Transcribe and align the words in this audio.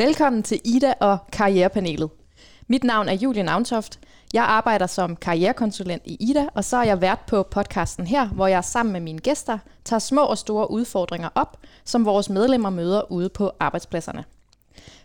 Velkommen 0.00 0.42
til 0.42 0.60
Ida 0.64 0.94
og 1.00 1.18
Karrierepanelet. 1.32 2.10
Mit 2.68 2.84
navn 2.84 3.08
er 3.08 3.12
Julie 3.12 3.42
Navntoft. 3.42 3.98
Jeg 4.34 4.44
arbejder 4.44 4.86
som 4.86 5.16
karrierekonsulent 5.16 6.02
i 6.04 6.16
Ida, 6.20 6.46
og 6.54 6.64
så 6.64 6.76
er 6.76 6.82
jeg 6.82 7.00
vært 7.00 7.18
på 7.26 7.42
podcasten 7.42 8.06
her, 8.06 8.26
hvor 8.26 8.46
jeg 8.46 8.64
sammen 8.64 8.92
med 8.92 9.00
mine 9.00 9.18
gæster 9.18 9.58
tager 9.84 10.00
små 10.00 10.24
og 10.24 10.38
store 10.38 10.70
udfordringer 10.70 11.28
op, 11.34 11.56
som 11.84 12.04
vores 12.04 12.30
medlemmer 12.30 12.70
møder 12.70 13.12
ude 13.12 13.28
på 13.28 13.52
arbejdspladserne. 13.60 14.24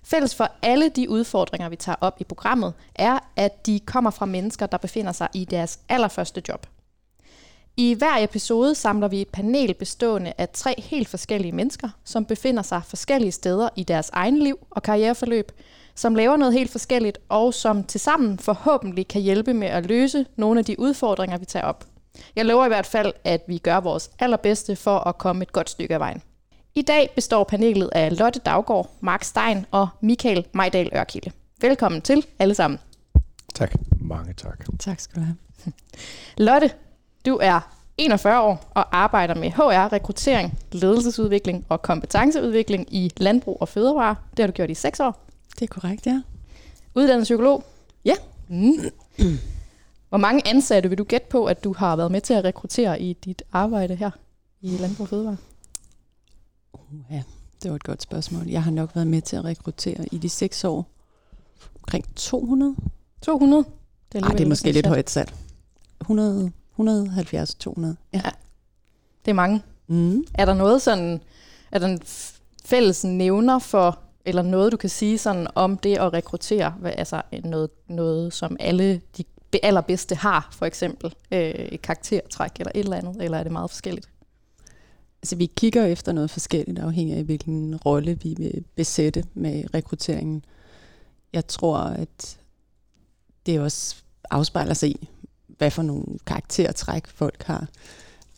Fælles 0.03 0.35
for 0.35 0.51
alle 0.61 0.89
de 0.89 1.09
udfordringer, 1.09 1.69
vi 1.69 1.75
tager 1.75 1.95
op 2.01 2.17
i 2.19 2.23
programmet, 2.23 2.73
er, 2.95 3.19
at 3.35 3.65
de 3.65 3.79
kommer 3.79 4.11
fra 4.11 4.25
mennesker, 4.25 4.65
der 4.65 4.77
befinder 4.77 5.11
sig 5.11 5.27
i 5.33 5.45
deres 5.45 5.79
allerførste 5.89 6.41
job. 6.49 6.67
I 7.77 7.93
hver 7.93 8.23
episode 8.23 8.75
samler 8.75 9.07
vi 9.07 9.21
et 9.21 9.27
panel 9.27 9.73
bestående 9.73 10.33
af 10.37 10.49
tre 10.49 10.75
helt 10.77 11.07
forskellige 11.07 11.51
mennesker, 11.51 11.89
som 12.03 12.25
befinder 12.25 12.61
sig 12.63 12.81
forskellige 12.87 13.31
steder 13.31 13.69
i 13.75 13.83
deres 13.83 14.09
egen 14.13 14.39
liv 14.39 14.57
og 14.69 14.83
karriereforløb, 14.83 15.51
som 15.95 16.15
laver 16.15 16.37
noget 16.37 16.53
helt 16.53 16.71
forskelligt, 16.71 17.17
og 17.29 17.53
som 17.53 17.83
tilsammen 17.83 18.39
forhåbentlig 18.39 19.07
kan 19.07 19.21
hjælpe 19.21 19.53
med 19.53 19.67
at 19.67 19.85
løse 19.85 20.25
nogle 20.35 20.59
af 20.59 20.65
de 20.65 20.79
udfordringer, 20.79 21.37
vi 21.37 21.45
tager 21.45 21.65
op. 21.65 21.85
Jeg 22.35 22.45
lover 22.45 22.65
i 22.65 22.67
hvert 22.67 22.85
fald, 22.85 23.13
at 23.23 23.41
vi 23.47 23.57
gør 23.57 23.79
vores 23.79 24.11
allerbedste 24.19 24.75
for 24.75 24.97
at 24.97 25.17
komme 25.17 25.43
et 25.43 25.51
godt 25.51 25.69
stykke 25.69 25.93
af 25.93 25.99
vejen. 25.99 26.21
I 26.75 26.81
dag 26.81 27.11
består 27.15 27.43
panelet 27.43 27.89
af 27.91 28.19
Lotte 28.19 28.39
Daggaard, 28.39 28.91
Mark 29.01 29.23
Stein 29.23 29.65
og 29.71 29.87
Michael 30.01 30.45
Majdal 30.53 30.89
Ørkilde. 30.95 31.31
Velkommen 31.61 32.01
til 32.01 32.25
alle 32.39 32.53
sammen. 32.53 32.79
Tak. 33.53 33.73
Mange 34.01 34.33
tak. 34.33 34.65
Tak 34.79 34.99
skal 34.99 35.21
du 35.21 35.25
have. 35.25 35.37
Lotte, 36.37 36.71
du 37.25 37.39
er 37.41 37.59
41 37.97 38.41
år 38.41 38.71
og 38.73 38.97
arbejder 38.97 39.35
med 39.35 39.51
HR, 39.51 39.93
rekruttering, 39.93 40.59
ledelsesudvikling 40.71 41.65
og 41.69 41.81
kompetenceudvikling 41.81 42.93
i 42.93 43.11
landbrug 43.17 43.57
og 43.61 43.67
fødevare. 43.67 44.15
Det 44.31 44.39
har 44.39 44.47
du 44.47 44.53
gjort 44.53 44.69
i 44.69 44.73
6 44.73 44.99
år. 44.99 45.25
Det 45.59 45.61
er 45.61 45.67
korrekt, 45.67 46.05
ja. 46.05 46.21
Uddannet 46.95 47.23
psykolog. 47.23 47.63
Ja. 48.05 48.15
Mm. 48.47 48.79
Hvor 50.09 50.17
mange 50.17 50.47
ansatte 50.47 50.89
vil 50.89 50.97
du 50.97 51.03
gætte 51.03 51.27
på, 51.29 51.45
at 51.45 51.63
du 51.63 51.73
har 51.73 51.95
været 51.95 52.11
med 52.11 52.21
til 52.21 52.33
at 52.33 52.43
rekruttere 52.43 53.01
i 53.01 53.13
dit 53.13 53.43
arbejde 53.51 53.95
her 53.95 54.11
i 54.61 54.77
landbrug 54.77 55.03
og 55.03 55.09
fødevare? 55.09 55.37
Ja, 57.11 57.23
det 57.63 57.71
var 57.71 57.75
et 57.75 57.83
godt 57.83 58.01
spørgsmål. 58.01 58.47
Jeg 58.47 58.63
har 58.63 58.71
nok 58.71 58.95
været 58.95 59.07
med 59.07 59.21
til 59.21 59.35
at 59.35 59.45
rekruttere 59.45 60.05
i 60.11 60.17
de 60.17 60.29
seks 60.29 60.63
år 60.63 60.85
omkring 61.75 62.15
200. 62.15 62.75
200? 63.21 63.65
Det 64.11 64.21
er, 64.21 64.25
Ej, 64.25 64.31
det 64.31 64.43
er 64.43 64.47
måske 64.47 64.71
lidt 64.71 64.87
højt 64.87 65.09
sat. 65.09 65.33
100, 66.01 66.51
170, 66.75 67.55
200. 67.55 67.95
Ja. 68.13 68.21
Det 69.25 69.31
er 69.31 69.35
mange. 69.35 69.61
Mm. 69.87 70.23
Er 70.33 70.45
der 70.45 70.53
noget 70.53 70.81
sådan, 70.81 71.21
er 71.71 71.79
der 71.79 71.87
en 71.87 72.01
fælles 72.65 73.03
nævner 73.03 73.59
for, 73.59 73.99
eller 74.25 74.41
noget 74.41 74.71
du 74.71 74.77
kan 74.77 74.89
sige 74.89 75.17
sådan 75.17 75.47
om 75.55 75.77
det 75.77 75.97
at 75.97 76.13
rekruttere, 76.13 76.73
altså 76.83 77.21
noget, 77.43 77.69
noget 77.87 78.33
som 78.33 78.57
alle 78.59 79.01
de 79.17 79.23
be- 79.51 79.65
allerbedste 79.65 80.15
har, 80.15 80.49
for 80.51 80.65
eksempel 80.65 81.13
øh, 81.31 81.49
et 81.49 81.81
karaktertræk 81.81 82.51
eller 82.59 82.71
et 82.75 82.79
eller 82.79 82.97
andet, 82.97 83.23
eller 83.23 83.37
er 83.37 83.43
det 83.43 83.51
meget 83.51 83.69
forskelligt? 83.69 84.09
Altså, 85.21 85.35
vi 85.35 85.45
kigger 85.45 85.85
efter 85.85 86.11
noget 86.11 86.29
forskelligt, 86.29 86.79
afhængig 86.79 87.15
af 87.15 87.23
hvilken 87.23 87.75
rolle 87.75 88.19
vi 88.23 88.35
vil 88.37 88.63
besætte 88.75 89.23
med 89.33 89.63
rekrutteringen. 89.73 90.45
Jeg 91.33 91.47
tror, 91.47 91.77
at 91.77 92.37
det 93.45 93.59
også 93.59 93.95
afspejler 94.31 94.73
sig 94.73 94.89
i, 94.89 95.09
hvad 95.57 95.71
for 95.71 95.81
nogle 95.81 96.05
karaktertræk 96.25 97.07
folk 97.07 97.43
har. 97.43 97.69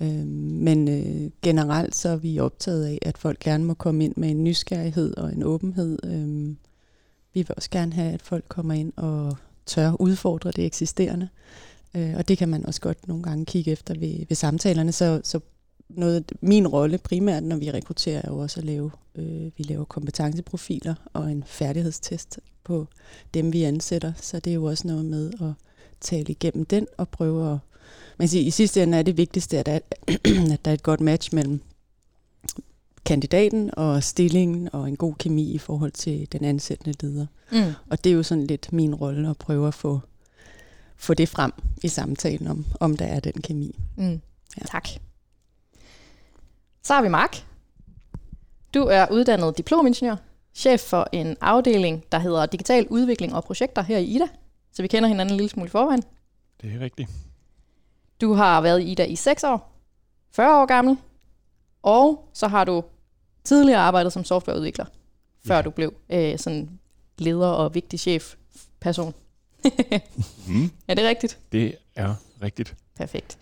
Øh, 0.02 0.26
Men 0.28 0.88
øh, 0.88 1.32
generelt 1.42 1.96
så 1.96 2.10
er 2.10 2.16
vi 2.16 2.40
optaget 2.40 2.86
af, 2.86 3.00
at 3.02 3.18
folk 3.18 3.40
gerne 3.40 3.64
må 3.64 3.74
komme 3.74 4.04
ind 4.06 4.14
med 4.18 4.30
en 4.30 4.44
nysgerrighed 4.44 5.18
og 5.18 5.34
en 5.34 5.44
åbenhed. 5.44 6.00
Øh, 6.06 6.56
Vi 7.34 7.42
vil 7.42 7.54
også 7.56 7.70
gerne 7.70 7.94
have, 7.94 8.14
at 8.14 8.22
folk 8.22 8.46
kommer 8.50 8.74
ind 8.74 8.94
og 8.96 9.38
tør 9.66 10.02
udfordre 10.02 10.52
det 10.52 10.66
eksisterende. 10.66 11.30
Øh, 11.96 12.14
Og 12.18 12.28
det 12.28 12.38
kan 12.38 12.50
man 12.50 12.66
også 12.66 12.82
godt 12.82 13.08
nogle 13.08 13.24
gange 13.24 13.46
kigge 13.46 13.72
efter 13.72 14.00
ved, 14.00 14.26
ved 14.30 14.36
samtalerne. 14.36 14.92
Så, 14.92 15.22
så 15.24 15.40
noget, 15.90 16.32
min 16.42 16.68
rolle 16.68 16.98
primært, 16.98 17.44
når 17.44 17.56
vi 17.56 17.72
rekrutterer, 17.72 18.22
er 18.24 18.28
jo 18.32 18.38
også 18.38 18.60
at 18.60 18.66
lave, 18.66 18.92
øh, 19.16 19.52
vi 19.58 19.64
laver 19.64 19.86
kompetenceprofiler 19.86 20.96
og 21.14 21.32
en 21.32 21.44
færdighedstest 21.48 22.40
på 22.64 22.88
dem, 23.34 23.54
vi 23.54 23.64
ansætter. 23.64 24.14
Så 24.22 24.40
det 24.40 24.52
er 24.52 24.56
jo 24.56 24.64
også 24.64 24.88
noget 24.88 25.06
med 25.06 25.32
at 25.42 25.54
tale 26.02 26.26
igennem 26.26 26.66
den 26.66 26.88
og 26.98 27.10
prøve 27.10 27.54
at... 27.54 27.58
Man 28.18 28.28
siger, 28.28 28.48
I 28.48 28.50
sidste 28.50 28.84
ende 28.84 28.98
er 28.98 29.04
det 29.04 29.18
vigtigste, 29.18 29.58
at 29.58 29.66
der, 29.66 29.72
er, 29.72 29.80
at 30.54 30.66
der 30.66 30.72
er 30.72 30.74
et 30.74 30.84
godt 30.84 31.02
match 31.02 31.36
mellem 31.36 31.62
kandidaten 33.06 33.72
og 33.78 34.04
stillingen 34.04 34.70
og 34.74 34.88
en 34.88 34.96
god 34.96 35.14
kemi 35.20 35.52
i 35.52 35.58
forhold 35.58 35.92
til 35.92 36.32
den 36.32 36.44
ansættende 36.44 36.98
leder. 37.02 37.26
Mm. 37.52 37.74
Og 37.90 38.04
det 38.04 38.10
er 38.10 38.14
jo 38.14 38.24
sådan 38.24 38.48
lidt 38.48 38.74
min 38.74 38.96
rolle 38.96 39.30
at 39.30 39.38
prøve 39.38 39.68
at 39.68 39.74
få, 39.74 40.00
få 40.98 41.14
det 41.14 41.30
frem 41.30 41.52
i 41.84 41.88
samtalen 41.88 42.48
om, 42.48 42.66
om 42.80 42.98
der 42.98 43.06
er 43.06 43.20
den 43.20 43.42
kemi. 43.42 43.80
Mm. 43.96 44.22
Ja. 44.58 44.66
Tak. 44.66 44.88
Så 46.84 46.94
har 46.94 47.02
vi 47.02 47.10
Mark. 47.10 47.46
Du 48.74 48.80
er 48.80 49.12
uddannet 49.12 49.58
diplomingeniør, 49.58 50.16
chef 50.54 50.82
for 50.82 51.08
en 51.12 51.38
afdeling, 51.42 52.04
der 52.12 52.20
hedder 52.20 52.46
Digital 52.46 52.88
Udvikling 52.88 53.36
og 53.36 53.44
Projekter 53.44 53.82
her 53.82 53.98
i 53.98 54.06
Ida. 54.06 54.28
Så 54.72 54.82
vi 54.82 54.88
kender 54.88 55.10
hinanden 55.10 55.34
en 55.34 55.38
lille 55.38 55.50
smule 55.50 55.68
i 55.68 55.70
forvejen. 55.70 56.04
Det 56.62 56.74
er 56.76 56.80
rigtigt. 56.80 57.10
Du 58.22 58.34
har 58.34 58.62
været 58.62 58.82
i 58.82 58.92
Ida 58.92 59.04
i 59.06 59.16
6 59.16 59.44
år, 59.44 59.72
40 60.32 60.62
år 60.62 60.66
gammel, 60.66 60.98
og 61.84 62.30
så 62.34 62.48
har 62.48 62.64
du 62.64 62.84
tidligere 63.44 63.80
arbejdet 63.80 64.14
som 64.14 64.24
softwareudvikler, 64.24 64.86
før 65.48 65.56
Ja. 65.56 65.62
du 65.62 65.70
blev 65.70 65.94
øh, 66.10 66.40
sådan 66.40 66.80
leder 67.18 67.48
og 67.48 67.76
vigtig 67.76 68.00
chef 68.00 68.36
person. 68.80 69.14
Mm. 70.48 70.72
er 70.88 70.94
det 70.94 71.04
rigtigt? 71.08 71.40
Det 71.52 71.76
er 71.96 72.16
rigtigt. 72.42 72.76
Perfekt. 72.96 73.38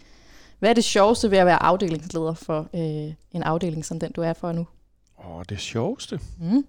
Hvad 0.60 0.70
er 0.70 0.74
det 0.74 0.84
sjoveste 0.84 1.32
ved 1.32 1.38
at 1.38 1.46
være 1.46 1.64
afdelingsleder 1.64 2.34
for 2.34 2.70
øh, 2.74 3.14
en 3.32 3.44
afdeling 3.44 3.86
som 3.86 4.00
den, 4.00 4.12
du 4.12 4.22
er 4.22 4.34
for 4.34 4.52
nu? 4.52 4.68
Og 5.16 5.50
det 5.50 5.60
sjoveste, 5.60 6.20
Mm. 6.40 6.66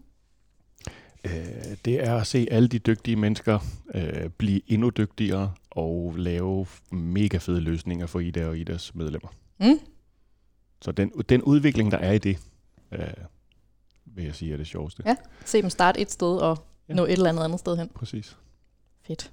Øh, 1.26 1.76
det 1.84 2.04
er 2.04 2.16
at 2.16 2.26
se 2.26 2.46
alle 2.50 2.68
de 2.68 2.78
dygtige 2.78 3.16
mennesker 3.16 3.58
øh, 3.94 4.28
blive 4.28 4.60
endnu 4.66 4.90
dygtigere 4.90 5.52
og 5.70 6.14
lave 6.18 6.66
mega 6.90 7.38
fede 7.38 7.60
løsninger 7.60 8.06
for 8.06 8.20
Ida 8.20 8.46
og 8.46 8.58
Idas 8.58 8.94
medlemmer. 8.94 9.28
Mm. 9.60 9.78
Så 10.82 10.92
den, 10.92 11.08
den 11.28 11.42
udvikling, 11.42 11.90
der 11.90 11.98
er 11.98 12.12
i 12.12 12.18
det, 12.18 12.38
øh, 12.92 13.00
vil 14.04 14.24
jeg 14.24 14.34
sige 14.34 14.52
er 14.52 14.56
det 14.56 14.66
sjoveste. 14.66 15.02
Ja. 15.06 15.16
Se 15.44 15.62
dem 15.62 15.70
starte 15.70 16.00
et 16.00 16.10
sted 16.12 16.36
og 16.36 16.58
Ja. 16.88 16.94
nå 16.94 17.04
et 17.04 17.12
eller 17.12 17.28
andet 17.28 17.44
andet 17.44 17.60
sted 17.60 17.76
hen. 17.76 17.88
Præcis. 17.94 18.36
Fedt. 19.06 19.30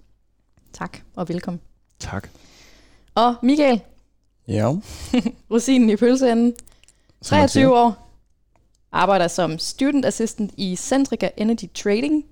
Tak 0.73 0.97
og 1.15 1.29
velkommen. 1.29 1.61
Tak. 1.99 2.29
Og 3.15 3.35
Michael, 3.43 3.81
Ja. 4.47 4.69
rosinen 5.51 5.89
i 5.89 5.95
pølseenden, 5.95 6.53
som 7.21 7.37
man 7.37 7.49
siger. 7.49 7.67
23 7.67 7.79
år, 7.79 8.02
arbejder 8.93 9.27
som 9.27 9.59
student 9.59 10.05
assistant 10.05 10.51
i 10.57 10.75
Centrica 10.75 11.29
Energy 11.37 11.73
Trading, 11.73 12.25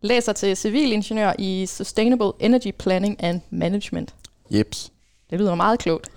læser 0.00 0.32
til 0.32 0.56
civilingeniør 0.56 1.32
i 1.38 1.66
Sustainable 1.66 2.32
Energy 2.40 2.70
Planning 2.78 3.22
and 3.22 3.40
Management. 3.50 4.14
Jeps. 4.50 4.92
Det 5.30 5.38
lyder 5.38 5.54
meget 5.54 5.78
klogt. 5.78 6.08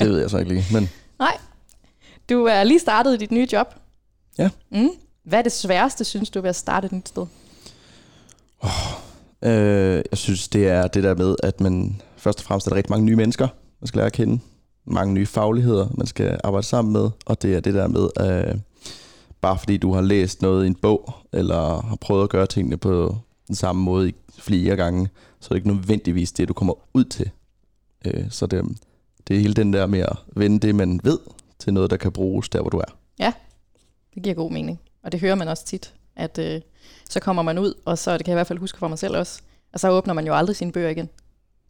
Det 0.00 0.08
ved 0.08 0.20
jeg 0.20 0.30
så 0.30 0.38
ikke 0.38 0.52
lige. 0.52 0.64
Men 0.72 0.90
Du 2.28 2.44
er 2.44 2.64
lige 2.64 2.78
startet 2.78 3.14
i 3.14 3.16
dit 3.16 3.30
nye 3.30 3.48
job. 3.52 3.74
Ja. 4.38 4.50
Mm. 4.70 4.88
Hvad 5.24 5.38
er 5.38 5.42
det 5.42 5.52
sværeste, 5.52 6.04
synes 6.04 6.30
du, 6.30 6.40
ved 6.40 6.48
at 6.48 6.56
starte 6.56 6.86
et 6.86 6.92
nyt 6.92 7.08
sted? 7.08 7.26
øh, 9.42 10.02
jeg 10.10 10.18
synes, 10.18 10.48
det 10.48 10.68
er 10.68 10.86
det 10.86 11.02
der 11.02 11.14
med, 11.14 11.36
at 11.42 11.60
man 11.60 12.00
først 12.16 12.38
og 12.38 12.44
fremmest 12.44 12.66
er 12.66 12.70
der 12.70 12.76
rigtig 12.76 12.90
mange 12.90 13.04
nye 13.04 13.16
mennesker, 13.16 13.48
man 13.80 13.88
skal 13.88 13.98
lære 13.98 14.06
at 14.06 14.12
kende. 14.12 14.40
Mange 14.90 15.14
nye 15.14 15.26
fagligheder, 15.26 15.88
man 15.94 16.06
skal 16.06 16.40
arbejde 16.44 16.66
sammen 16.66 16.92
med. 16.92 17.10
Og 17.26 17.42
det 17.42 17.54
er 17.54 17.60
det 17.60 17.74
der 17.74 17.86
med, 17.86 18.08
øh, 18.20 18.58
bare 19.40 19.58
fordi 19.58 19.76
du 19.76 19.92
har 19.92 20.00
læst 20.00 20.42
noget 20.42 20.64
i 20.64 20.66
en 20.66 20.74
bog, 20.74 21.14
eller 21.32 21.82
har 21.82 21.96
prøvet 21.96 22.22
at 22.22 22.30
gøre 22.30 22.46
tingene 22.46 22.76
på 22.76 23.16
den 23.48 23.54
samme 23.54 23.82
måde 23.82 24.08
i 24.08 24.14
flere 24.38 24.76
gange, 24.76 25.08
så 25.40 25.46
er 25.46 25.48
det 25.48 25.56
ikke 25.56 25.68
nødvendigvis 25.68 26.32
det, 26.32 26.48
du 26.48 26.52
kommer 26.54 26.74
ud 26.94 27.04
til. 27.04 27.30
Øh, 28.04 28.30
så 28.30 28.46
det, 28.46 28.64
det 29.28 29.36
er 29.36 29.40
hele 29.40 29.54
den 29.54 29.72
der 29.72 29.86
med 29.86 30.00
at 30.00 30.16
vende 30.36 30.60
det, 30.66 30.74
man 30.74 31.00
ved, 31.04 31.18
til 31.58 31.74
noget, 31.74 31.90
der 31.90 31.96
kan 31.96 32.12
bruges 32.12 32.48
der, 32.48 32.60
hvor 32.60 32.70
du 32.70 32.78
er. 32.78 32.96
Ja, 33.18 33.32
Det 34.14 34.22
giver 34.22 34.34
god 34.34 34.50
mening. 34.50 34.80
Og 35.02 35.12
det 35.12 35.20
hører 35.20 35.34
man 35.34 35.48
også 35.48 35.64
tit, 35.66 35.94
at 36.16 36.38
øh, 36.38 36.60
så 37.10 37.20
kommer 37.20 37.42
man 37.42 37.58
ud, 37.58 37.74
og 37.84 37.98
så 37.98 38.18
det 38.18 38.24
kan 38.24 38.32
jeg 38.32 38.34
i 38.34 38.38
hvert 38.38 38.46
fald 38.46 38.58
huske 38.58 38.78
for 38.78 38.88
mig 38.88 38.98
selv 38.98 39.16
også, 39.16 39.40
og 39.72 39.80
så 39.80 39.90
åbner 39.90 40.14
man 40.14 40.26
jo 40.26 40.34
aldrig 40.34 40.56
sine 40.56 40.72
bøger 40.72 40.88
igen. 40.88 41.08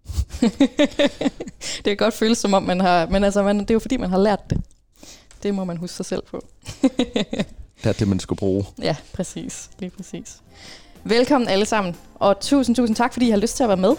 det 1.77 1.85
kan 1.85 1.97
godt 1.97 2.15
føles 2.15 2.39
som 2.39 2.55
om 2.55 2.63
man 2.63 2.81
har, 2.81 3.07
men 3.07 3.25
altså 3.25 3.43
man, 3.43 3.59
det 3.59 3.71
er 3.71 3.75
jo 3.75 3.79
fordi 3.79 3.97
man 3.97 4.11
har 4.11 4.19
lært 4.19 4.51
det. 4.51 4.63
Det 5.43 5.55
må 5.55 5.65
man 5.65 5.77
huske 5.77 5.97
sig 5.97 6.07
selv 6.07 6.23
på. 6.31 6.47
Det 7.83 7.89
er 7.89 7.93
det, 7.93 8.09
man 8.09 8.21
skulle 8.21 8.39
bruge. 8.39 8.65
ja, 8.83 8.97
præcis. 9.13 9.71
Lige 9.79 9.91
præcis. 9.91 10.37
Velkommen 11.05 11.49
alle 11.49 11.67
sammen, 11.67 11.97
og 12.15 12.41
tusind, 12.41 12.77
tusind 12.77 12.97
tak, 12.97 13.13
fordi 13.13 13.27
I 13.27 13.31
har 13.31 13.37
lyst 13.39 13.57
til 13.57 13.63
at 13.63 13.69
være 13.69 13.77
med. 13.77 13.95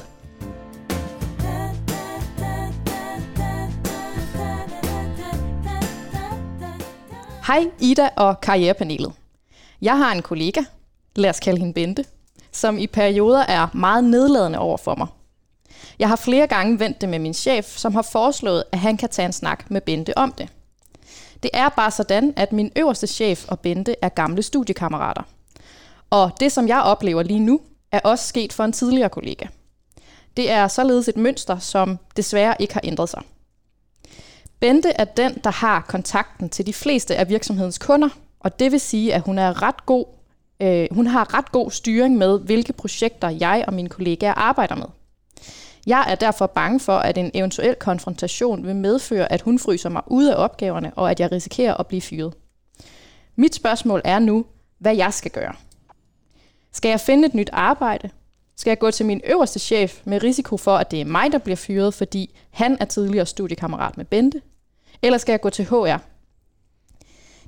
Hej 7.47 7.65
Ida 7.79 8.09
og 8.15 8.41
Karrierepanelet. 8.41 9.13
Jeg 9.81 9.97
har 9.97 10.11
en 10.11 10.21
kollega, 10.21 10.61
lad 11.15 11.29
os 11.29 11.39
kalde 11.39 11.59
hende 11.59 11.73
Bente, 11.73 12.05
som 12.51 12.77
i 12.77 12.87
perioder 12.87 13.39
er 13.39 13.67
meget 13.73 14.03
nedladende 14.03 14.59
over 14.59 14.77
for 14.77 14.95
mig. 14.95 15.07
Jeg 15.99 16.09
har 16.09 16.15
flere 16.15 16.47
gange 16.47 16.79
vendt 16.79 17.01
det 17.01 17.09
med 17.09 17.19
min 17.19 17.33
chef, 17.33 17.77
som 17.77 17.95
har 17.95 18.01
foreslået, 18.01 18.63
at 18.71 18.79
han 18.79 18.97
kan 18.97 19.09
tage 19.09 19.25
en 19.25 19.33
snak 19.33 19.71
med 19.71 19.81
Bente 19.81 20.17
om 20.17 20.31
det. 20.31 20.49
Det 21.43 21.51
er 21.53 21.69
bare 21.69 21.91
sådan, 21.91 22.33
at 22.35 22.51
min 22.51 22.71
øverste 22.75 23.07
chef 23.07 23.45
og 23.47 23.59
Bente 23.59 23.95
er 24.01 24.09
gamle 24.09 24.43
studiekammerater. 24.43 25.23
Og 26.09 26.31
det, 26.39 26.51
som 26.51 26.67
jeg 26.67 26.81
oplever 26.81 27.23
lige 27.23 27.39
nu, 27.39 27.61
er 27.91 27.99
også 27.99 28.27
sket 28.27 28.53
for 28.53 28.63
en 28.63 28.71
tidligere 28.71 29.09
kollega. 29.09 29.45
Det 30.37 30.51
er 30.51 30.67
således 30.67 31.07
et 31.07 31.17
mønster, 31.17 31.59
som 31.59 31.97
desværre 32.17 32.55
ikke 32.59 32.73
har 32.73 32.81
ændret 32.83 33.09
sig. 33.09 33.21
Bente 34.59 34.89
er 34.89 35.05
den, 35.05 35.37
der 35.43 35.51
har 35.51 35.85
kontakten 35.87 36.49
til 36.49 36.65
de 36.65 36.73
fleste 36.73 37.15
af 37.15 37.29
virksomhedens 37.29 37.77
kunder, 37.77 38.09
og 38.39 38.59
det 38.59 38.71
vil 38.71 38.79
sige, 38.79 39.13
at 39.13 39.21
hun 39.21 39.37
er 39.37 39.61
ret 39.61 39.85
god. 39.85 40.05
Øh, 40.61 40.87
hun 40.91 41.07
har 41.07 41.33
ret 41.33 41.51
god 41.51 41.71
styring 41.71 42.17
med, 42.17 42.39
hvilke 42.39 42.73
projekter 42.73 43.29
jeg 43.29 43.63
og 43.67 43.73
mine 43.73 43.89
kollegaer 43.89 44.33
arbejder 44.33 44.75
med. 44.75 44.85
Jeg 45.89 46.05
er 46.07 46.15
derfor 46.15 46.47
bange 46.47 46.79
for, 46.79 46.97
at 46.97 47.17
en 47.17 47.31
eventuel 47.33 47.75
konfrontation 47.75 48.65
vil 48.65 48.75
medføre, 48.75 49.31
at 49.31 49.41
hun 49.41 49.59
fryser 49.59 49.89
mig 49.89 50.01
ud 50.07 50.25
af 50.25 50.43
opgaverne, 50.43 50.91
og 50.95 51.11
at 51.11 51.19
jeg 51.19 51.31
risikerer 51.31 51.73
at 51.73 51.87
blive 51.87 52.01
fyret. 52.01 52.33
Mit 53.35 53.55
spørgsmål 53.55 54.01
er 54.05 54.19
nu, 54.19 54.45
hvad 54.79 54.95
jeg 54.95 55.13
skal 55.13 55.31
gøre. 55.31 55.53
Skal 56.73 56.89
jeg 56.89 56.99
finde 56.99 57.27
et 57.27 57.33
nyt 57.33 57.49
arbejde? 57.53 58.09
Skal 58.55 58.71
jeg 58.71 58.79
gå 58.79 58.91
til 58.91 59.05
min 59.05 59.21
øverste 59.23 59.59
chef 59.59 60.01
med 60.05 60.23
risiko 60.23 60.57
for, 60.57 60.77
at 60.77 60.91
det 60.91 61.01
er 61.01 61.05
mig, 61.05 61.31
der 61.31 61.37
bliver 61.37 61.55
fyret, 61.55 61.93
fordi 61.93 62.35
han 62.51 62.77
er 62.79 62.85
tidligere 62.85 63.25
studiekammerat 63.25 63.97
med 63.97 64.05
Bente? 64.05 64.41
Eller 65.01 65.17
skal 65.17 65.33
jeg 65.33 65.41
gå 65.41 65.49
til 65.49 65.65
HR? 65.65 65.97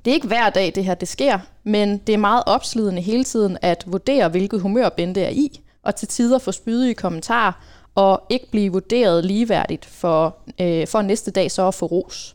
Det 0.04 0.10
er 0.10 0.14
ikke 0.14 0.26
hver 0.26 0.50
dag, 0.50 0.72
det 0.74 0.84
her 0.84 0.94
det 0.94 1.08
sker, 1.08 1.38
men 1.64 1.98
det 1.98 2.12
er 2.12 2.18
meget 2.18 2.42
opslidende 2.46 3.02
hele 3.02 3.24
tiden 3.24 3.58
at 3.62 3.84
vurdere, 3.86 4.28
hvilket 4.28 4.60
humør 4.60 4.88
Bente 4.88 5.20
er 5.20 5.30
i, 5.30 5.60
og 5.82 5.96
til 5.96 6.08
tider 6.08 6.38
få 6.38 6.52
spydige 6.52 6.94
kommentarer, 6.94 7.52
og 7.94 8.22
ikke 8.30 8.50
blive 8.50 8.72
vurderet 8.72 9.24
ligeværdigt 9.24 9.84
for, 9.84 10.36
øh, 10.60 10.86
for 10.86 11.02
næste 11.02 11.30
dag 11.30 11.50
så 11.50 11.68
at 11.68 11.74
få 11.74 11.86
ros. 11.86 12.34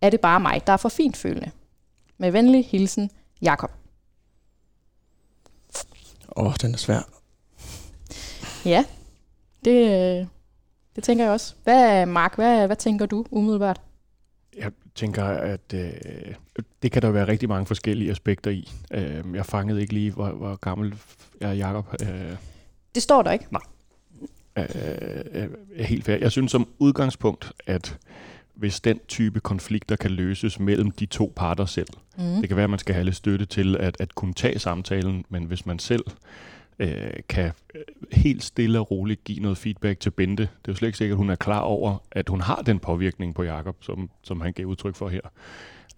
Er 0.00 0.10
det 0.10 0.20
bare 0.20 0.40
mig, 0.40 0.62
der 0.66 0.72
er 0.72 0.76
for 0.76 0.88
fint 0.88 1.16
følende? 1.16 1.50
Med 2.18 2.30
venlig 2.30 2.66
hilsen, 2.66 3.10
Jakob. 3.42 3.70
Åh, 6.36 6.46
oh, 6.46 6.54
den 6.62 6.74
er 6.74 6.78
svær. 6.78 7.00
Ja, 8.64 8.84
det, 9.64 9.84
øh, 10.20 10.26
det 10.96 11.04
tænker 11.04 11.24
jeg 11.24 11.32
også. 11.32 11.54
Hvad, 11.64 12.06
Mark, 12.06 12.34
hvad, 12.34 12.66
hvad 12.66 12.76
tænker 12.76 13.06
du 13.06 13.26
umiddelbart? 13.30 13.80
Jeg 14.56 14.72
tænker, 14.94 15.24
at 15.24 15.74
øh, 15.74 15.92
det 16.82 16.92
kan 16.92 17.02
der 17.02 17.10
være 17.10 17.28
rigtig 17.28 17.48
mange 17.48 17.66
forskellige 17.66 18.10
aspekter 18.10 18.50
i. 18.50 18.70
Øh, 18.90 19.24
jeg 19.34 19.46
fangede 19.46 19.80
ikke 19.80 19.94
lige, 19.94 20.10
hvor, 20.12 20.28
hvor 20.30 20.56
gammel 20.56 20.94
er 21.40 21.52
Jacob. 21.52 21.94
Øh, 22.02 22.36
Det 22.94 23.02
står 23.02 23.22
der 23.22 23.32
ikke. 23.32 23.46
Nej. 23.50 23.62
Øh, 24.56 25.48
er 25.76 25.84
helt 25.84 26.04
fair. 26.04 26.16
Jeg 26.20 26.32
synes 26.32 26.52
som 26.52 26.68
udgangspunkt, 26.78 27.52
at 27.66 27.98
hvis 28.54 28.80
den 28.80 29.00
type 29.08 29.40
konflikter 29.40 29.96
kan 29.96 30.10
løses 30.10 30.60
mellem 30.60 30.90
de 30.90 31.06
to 31.06 31.32
parter 31.36 31.64
selv, 31.64 31.88
Mm. 32.18 32.24
det 32.40 32.48
kan 32.48 32.56
være, 32.56 32.64
at 32.64 32.70
man 32.70 32.78
skal 32.78 32.94
have 32.94 33.04
lidt 33.04 33.16
støtte 33.16 33.46
til 33.46 33.76
at, 33.76 33.96
at 34.00 34.14
kunne 34.14 34.34
tage 34.34 34.58
samtalen, 34.58 35.24
men 35.28 35.44
hvis 35.44 35.66
man 35.66 35.78
selv 35.78 36.04
øh, 36.78 37.10
kan 37.28 37.52
øh, 37.74 37.80
helt 38.12 38.44
stille 38.44 38.78
og 38.80 38.90
roligt 38.90 39.24
give 39.24 39.40
noget 39.40 39.58
feedback 39.58 40.00
til 40.00 40.10
Bente, 40.10 40.42
det 40.42 40.48
er 40.68 40.72
jo 40.72 40.74
slet 40.74 40.88
ikke 40.88 40.98
sikkert, 40.98 41.14
at 41.14 41.18
hun 41.18 41.30
er 41.30 41.34
klar 41.36 41.60
over, 41.60 41.98
at 42.10 42.28
hun 42.28 42.40
har 42.40 42.62
den 42.66 42.78
påvirkning 42.78 43.34
på 43.34 43.42
Jakob, 43.42 43.76
som, 43.80 44.10
som 44.22 44.40
han 44.40 44.52
gav 44.52 44.66
udtryk 44.66 44.94
for 44.94 45.08
her. 45.08 45.20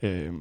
Øh, 0.02 0.32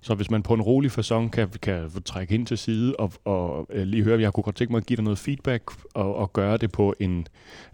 så 0.00 0.14
hvis 0.14 0.30
man 0.30 0.42
på 0.42 0.54
en 0.54 0.62
rolig 0.62 0.90
façon 0.90 1.28
kan, 1.28 1.48
kan 1.62 1.90
trække 2.04 2.34
ind 2.34 2.46
til 2.46 2.58
side 2.58 2.96
og, 2.96 3.12
og 3.24 3.66
øh, 3.70 3.86
lige 3.86 4.02
høre, 4.02 4.20
jeg 4.20 4.32
kunne 4.32 4.44
godt 4.44 4.56
tænke 4.56 4.72
mig 4.72 4.78
at 4.78 4.86
give 4.86 4.96
dig 4.96 5.04
noget 5.04 5.18
feedback 5.18 5.70
og, 5.94 6.14
og 6.16 6.32
gøre 6.32 6.56
det 6.56 6.72
på 6.72 6.94
en, 7.00 7.26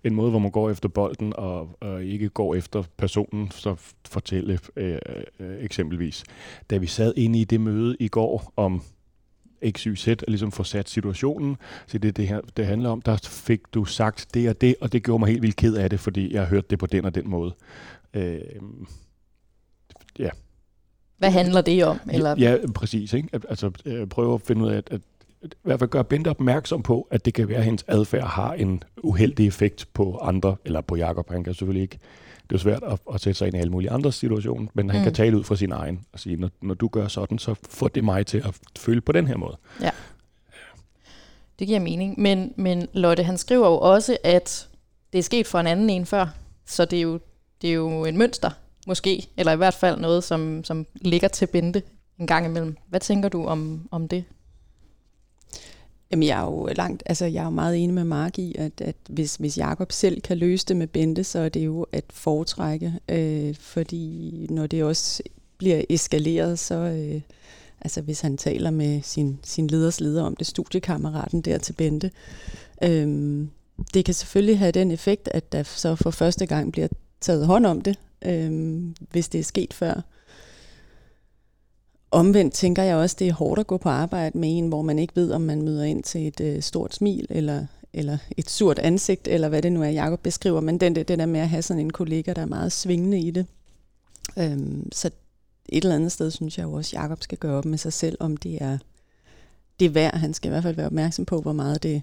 en 0.04 0.14
måde, 0.14 0.30
hvor 0.30 0.38
man 0.38 0.50
går 0.50 0.70
efter 0.70 0.88
bolden 0.88 1.32
og, 1.36 1.76
og 1.80 2.04
ikke 2.04 2.28
går 2.28 2.54
efter 2.54 2.82
personen, 2.96 3.50
så 3.50 3.76
fortælle 4.08 4.58
øh, 4.76 4.98
øh, 5.40 5.64
eksempelvis. 5.64 6.24
Da 6.70 6.76
vi 6.76 6.86
sad 6.86 7.12
inde 7.16 7.40
i 7.40 7.44
det 7.44 7.60
møde 7.60 7.96
i 8.00 8.08
går 8.08 8.52
om 8.56 8.82
XYZ 9.70 10.08
og 10.08 10.24
ligesom 10.28 10.52
få 10.52 10.64
sat 10.64 10.88
situationen, 10.88 11.56
så 11.86 11.98
det 11.98 12.16
det 12.16 12.28
her 12.28 12.40
det 12.56 12.66
handler 12.66 12.90
om, 12.90 13.02
der 13.02 13.16
fik 13.24 13.60
du 13.74 13.84
sagt 13.84 14.34
det 14.34 14.48
og 14.48 14.60
det, 14.60 14.74
og 14.80 14.92
det 14.92 15.02
gjorde 15.02 15.18
mig 15.18 15.28
helt 15.28 15.42
vildt 15.42 15.56
ked 15.56 15.74
af 15.74 15.90
det, 15.90 16.00
fordi 16.00 16.34
jeg 16.34 16.46
hørte 16.46 16.66
det 16.70 16.78
på 16.78 16.86
den 16.86 17.04
og 17.04 17.14
den 17.14 17.30
måde. 17.30 17.54
Øh, 18.14 18.40
ja, 20.18 20.30
hvad 21.18 21.30
handler 21.30 21.60
det 21.60 21.84
om? 21.84 21.98
Eller? 22.12 22.34
Ja, 22.38 22.56
præcis. 22.74 23.12
Ikke? 23.12 23.28
Altså 23.48 23.70
øh, 23.84 24.06
prøve 24.06 24.34
at 24.34 24.42
finde 24.42 24.64
ud 24.64 24.70
af, 24.70 24.76
at, 24.76 24.88
at, 24.90 25.00
i 25.42 25.48
hvert 25.62 25.78
fald 25.78 25.90
gøre 25.90 26.04
Bente 26.04 26.28
opmærksom 26.28 26.82
på, 26.82 27.08
at 27.10 27.24
det 27.24 27.34
kan 27.34 27.48
være, 27.48 27.58
at 27.58 27.64
hendes 27.64 27.84
adfærd 27.88 28.26
har 28.26 28.52
en 28.52 28.82
uheldig 29.02 29.46
effekt 29.46 29.86
på 29.94 30.18
andre, 30.22 30.56
eller 30.64 30.80
på 30.80 30.96
Jakob. 30.96 31.30
Han 31.30 31.44
kan 31.44 31.54
selvfølgelig 31.54 31.82
ikke, 31.82 31.98
det 32.50 32.54
er 32.56 32.60
svært 32.60 32.82
at, 32.82 32.98
at 33.14 33.20
sætte 33.20 33.38
sig 33.38 33.46
ind 33.46 33.56
i 33.56 33.60
alle 33.60 33.72
mulige 33.72 33.90
andre 33.90 34.12
situationer, 34.12 34.68
men 34.74 34.90
han 34.90 35.00
Mm. 35.00 35.04
kan 35.04 35.14
tale 35.14 35.38
ud 35.38 35.44
fra 35.44 35.56
sin 35.56 35.72
egen 35.72 36.00
og 36.12 36.20
sige, 36.20 36.36
når, 36.36 36.50
når 36.62 36.74
du 36.74 36.88
gør 36.88 37.08
sådan, 37.08 37.38
så 37.38 37.54
får 37.70 37.88
det 37.88 38.04
mig 38.04 38.26
til 38.26 38.38
at 38.38 38.58
føle 38.78 39.00
på 39.00 39.12
den 39.12 39.26
her 39.26 39.36
måde. 39.36 39.56
Det 41.58 41.66
giver 41.66 41.80
mening. 41.80 42.20
Men, 42.20 42.52
men 42.56 42.88
Lotte, 42.92 43.22
han 43.22 43.38
skriver 43.38 43.66
jo 43.66 43.78
også, 43.78 44.16
at 44.24 44.68
det 45.12 45.18
er 45.18 45.22
sket 45.22 45.46
for 45.46 45.58
en 45.60 45.66
anden 45.66 45.90
en 45.90 46.06
før. 46.06 46.26
Så 46.66 46.84
det 46.84 46.96
er 46.96 47.02
jo, 47.02 47.20
det 47.62 47.70
er 47.70 47.74
jo 47.74 48.04
en 48.04 48.18
mønster, 48.18 48.50
måske. 48.86 49.28
Eller 49.36 49.52
i 49.52 49.56
hvert 49.56 49.74
fald 49.74 50.00
noget, 50.00 50.24
som, 50.24 50.64
som 50.64 50.86
ligger 50.94 51.28
til 51.28 51.46
Bente 51.46 51.82
en 52.18 52.26
gang 52.26 52.46
imellem. 52.46 52.76
Hvad 52.88 53.00
tænker 53.00 53.28
du 53.28 53.46
om, 53.46 53.88
om 53.90 54.08
det? 54.08 54.24
Jamen, 56.10 56.28
jeg 56.28 56.40
er 56.40 56.44
jo 56.44 56.68
langt, 56.76 57.02
altså 57.06 57.26
jeg 57.26 57.40
er 57.40 57.44
jo 57.44 57.50
meget 57.50 57.76
enig 57.76 57.94
med 57.94 58.04
Mark 58.04 58.38
i, 58.38 58.54
at, 58.58 58.80
at 58.80 58.96
hvis, 59.08 59.36
hvis 59.36 59.58
Jakob 59.58 59.92
selv 59.92 60.20
kan 60.20 60.38
løse 60.38 60.66
det 60.66 60.76
med 60.76 60.86
Bente, 60.86 61.24
så 61.24 61.38
er 61.38 61.48
det 61.48 61.64
jo 61.64 61.86
at 61.92 62.04
foretrække, 62.10 62.94
øh, 63.08 63.54
fordi 63.54 64.46
når 64.50 64.66
det 64.66 64.84
også 64.84 65.22
bliver 65.58 65.82
eskaleret, 65.88 66.58
så 66.58 66.74
øh, 66.74 67.20
altså 67.80 68.00
hvis 68.00 68.20
han 68.20 68.36
taler 68.36 68.70
med 68.70 69.02
sin, 69.02 69.38
sin 69.42 69.66
leders 69.66 70.00
leder 70.00 70.22
om 70.22 70.36
det, 70.36 70.46
studiekammeraten 70.46 71.40
der 71.40 71.58
til 71.58 71.72
Bente, 71.72 72.10
øh, 72.82 73.46
det 73.94 74.04
kan 74.04 74.14
selvfølgelig 74.14 74.58
have 74.58 74.72
den 74.72 74.90
effekt, 74.90 75.28
at 75.34 75.52
der 75.52 75.62
så 75.62 75.94
for 75.94 76.10
første 76.10 76.46
gang 76.46 76.72
bliver 76.72 76.88
taget 77.20 77.46
hånd 77.46 77.66
om 77.66 77.80
det, 77.80 77.98
øh, 78.26 78.82
hvis 79.10 79.28
det 79.28 79.38
er 79.38 79.44
sket 79.44 79.74
før. 79.74 80.00
Omvendt 82.10 82.54
tænker 82.54 82.82
jeg 82.82 82.96
også, 82.96 83.16
det 83.18 83.28
er 83.28 83.32
hårdt 83.32 83.60
at 83.60 83.66
gå 83.66 83.76
på 83.76 83.88
arbejde 83.88 84.38
med 84.38 84.58
en, 84.58 84.68
hvor 84.68 84.82
man 84.82 84.98
ikke 84.98 85.16
ved, 85.16 85.32
om 85.32 85.40
man 85.40 85.62
møder 85.62 85.84
ind 85.84 86.02
til 86.02 86.26
et 86.26 86.40
øh, 86.40 86.62
stort 86.62 86.94
smil, 86.94 87.26
eller, 87.30 87.66
eller 87.92 88.18
et 88.36 88.50
surt 88.50 88.78
ansigt, 88.78 89.28
eller 89.28 89.48
hvad 89.48 89.62
det 89.62 89.72
nu 89.72 89.82
er, 89.82 89.88
Jacob 89.88 90.20
beskriver. 90.20 90.60
Men 90.60 90.80
den, 90.80 90.96
det 90.96 91.08
der 91.08 91.26
med 91.26 91.40
at 91.40 91.48
have 91.48 91.62
sådan 91.62 91.80
en 91.80 91.92
kollega, 91.92 92.32
der 92.32 92.42
er 92.42 92.46
meget 92.46 92.72
svingende 92.72 93.20
i 93.20 93.30
det. 93.30 93.46
Øhm, 94.38 94.92
så 94.92 95.10
et 95.68 95.84
eller 95.84 95.96
andet 95.96 96.12
sted 96.12 96.30
synes 96.30 96.58
jeg 96.58 96.64
jo 96.64 96.72
også, 96.72 96.96
at 96.96 97.02
Jacob 97.02 97.22
skal 97.22 97.38
gøre 97.38 97.58
op 97.58 97.64
med 97.64 97.78
sig 97.78 97.92
selv, 97.92 98.16
om 98.20 98.36
det 98.36 98.62
er, 98.62 98.78
det 99.80 99.86
er 99.86 99.90
værd. 99.90 100.18
Han 100.18 100.34
skal 100.34 100.48
i 100.48 100.50
hvert 100.50 100.62
fald 100.62 100.76
være 100.76 100.86
opmærksom 100.86 101.24
på, 101.24 101.40
hvor 101.40 101.52
meget 101.52 101.82
det, 101.82 102.02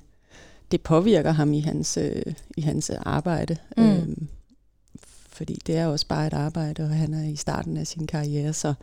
det 0.71 0.81
påvirker 0.81 1.31
ham 1.31 1.53
i 1.53 1.59
hans, 1.59 1.97
øh, 1.97 2.33
i 2.57 2.61
hans 2.61 2.89
arbejde. 2.89 3.57
Mm. 3.77 3.83
Øhm, 3.83 4.27
fordi 5.35 5.61
det 5.67 5.77
er 5.77 5.87
også 5.87 6.07
bare 6.07 6.27
et 6.27 6.33
arbejde, 6.33 6.83
og 6.83 6.89
han 6.89 7.13
er 7.13 7.29
i 7.29 7.35
starten 7.35 7.77
af 7.77 7.87
sin 7.87 8.07
karriere, 8.07 8.53
så 8.53 8.73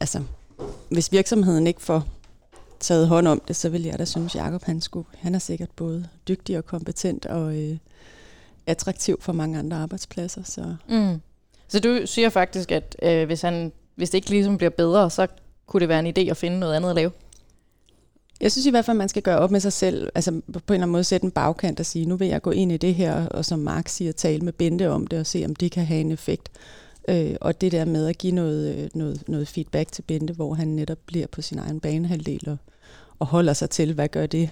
altså, 0.00 0.22
hvis 0.88 1.12
virksomheden 1.12 1.66
ikke 1.66 1.82
får 1.82 2.04
taget 2.80 3.08
hånd 3.08 3.28
om 3.28 3.42
det, 3.48 3.56
så 3.56 3.68
vil 3.68 3.82
jeg 3.82 3.98
da 3.98 4.04
synes, 4.04 4.34
Jacob 4.34 4.64
han, 4.64 4.80
skulle, 4.80 5.06
han 5.18 5.34
er 5.34 5.38
sikkert 5.38 5.70
både 5.76 6.08
dygtig 6.28 6.58
og 6.58 6.64
kompetent 6.64 7.26
og 7.26 7.56
øh, 7.56 7.76
attraktiv 8.66 9.20
for 9.20 9.32
mange 9.32 9.58
andre 9.58 9.76
arbejdspladser. 9.76 10.42
Så 10.42 10.76
Mm. 10.88 11.20
Så 11.68 11.80
du 11.80 12.00
siger 12.04 12.28
faktisk, 12.28 12.72
at 12.72 12.96
øh, 13.02 13.26
hvis, 13.26 13.42
han, 13.42 13.72
hvis 13.94 14.10
det 14.10 14.18
ikke 14.18 14.30
ligesom 14.30 14.56
bliver 14.56 14.70
bedre, 14.70 15.10
så 15.10 15.26
kunne 15.66 15.80
det 15.80 15.88
være 15.88 16.08
en 16.08 16.14
idé 16.18 16.30
at 16.30 16.36
finde 16.36 16.58
noget 16.58 16.74
andet 16.74 16.88
at 16.88 16.94
lave? 16.94 17.10
Jeg 18.40 18.52
synes 18.52 18.66
i 18.66 18.70
hvert 18.70 18.84
fald, 18.84 18.96
man 18.96 19.08
skal 19.08 19.22
gøre 19.22 19.38
op 19.38 19.50
med 19.50 19.60
sig 19.60 19.72
selv, 19.72 20.08
altså 20.14 20.30
på 20.30 20.38
en 20.38 20.62
eller 20.68 20.74
anden 20.74 20.90
måde 20.90 21.04
sætte 21.04 21.24
en 21.24 21.30
bagkant 21.30 21.80
og 21.80 21.86
sige, 21.86 22.06
nu 22.06 22.16
vil 22.16 22.28
jeg 22.28 22.42
gå 22.42 22.50
ind 22.50 22.72
i 22.72 22.76
det 22.76 22.94
her, 22.94 23.26
og 23.26 23.44
som 23.44 23.58
Mark 23.58 23.88
siger, 23.88 24.12
tale 24.12 24.40
med 24.40 24.52
Bente 24.52 24.90
om 24.90 25.06
det 25.06 25.18
og 25.18 25.26
se, 25.26 25.44
om 25.44 25.54
det 25.54 25.72
kan 25.72 25.84
have 25.84 26.00
en 26.00 26.12
effekt. 26.12 26.48
Øh, 27.08 27.36
og 27.40 27.60
det 27.60 27.72
der 27.72 27.84
med 27.84 28.06
at 28.06 28.18
give 28.18 28.32
noget, 28.32 28.76
øh, 28.76 28.90
noget, 28.94 29.28
noget 29.28 29.48
feedback 29.48 29.92
til 29.92 30.02
Bente, 30.02 30.34
hvor 30.34 30.54
han 30.54 30.68
netop 30.68 30.98
bliver 31.06 31.26
på 31.26 31.42
sin 31.42 31.58
egen 31.58 31.80
banehalvdel 31.80 32.48
og, 32.48 32.56
og 33.18 33.26
holder 33.26 33.52
sig 33.52 33.70
til, 33.70 33.92
hvad 33.94 34.08
gør 34.08 34.26
det 34.26 34.50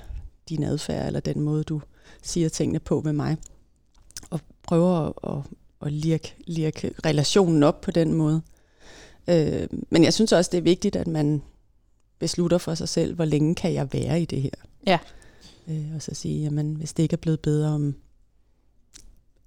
din 0.49 0.63
adfærd, 0.63 1.07
eller 1.07 1.21
den 1.21 1.41
måde, 1.41 1.65
du 1.65 1.81
siger 2.23 2.49
tingene 2.49 2.79
på 2.79 3.01
med 3.01 3.13
mig. 3.13 3.37
Og 4.31 4.41
prøver 4.63 5.07
at, 5.07 5.13
at, 5.37 5.43
at 5.87 5.93
lirke, 5.93 6.35
lirke 6.47 6.95
relationen 7.07 7.63
op 7.63 7.81
på 7.81 7.91
den 7.91 8.13
måde. 8.13 8.43
Øh, 9.29 9.67
men 9.91 10.05
jeg 10.05 10.15
synes 10.15 10.33
også, 10.33 10.49
det 10.53 10.59
er 10.59 10.63
vigtigt, 10.63 10.97
at 10.97 11.07
man 11.07 11.43
beslutter 12.23 12.59
for 12.59 12.75
sig 12.75 12.89
selv, 12.89 13.15
hvor 13.15 13.25
længe 13.25 13.55
kan 13.55 13.73
jeg 13.73 13.93
være 13.93 14.23
i 14.23 14.25
det 14.25 14.43
her. 14.43 14.51
Ja. 14.87 14.99
Øh, 15.69 15.95
og 15.95 16.03
så 16.03 16.15
sige, 16.15 16.43
jamen 16.43 16.75
hvis 16.75 16.93
det 16.93 17.03
ikke 17.03 17.13
er 17.13 17.25
blevet 17.25 17.41
bedre 17.41 17.69
om 17.69 17.95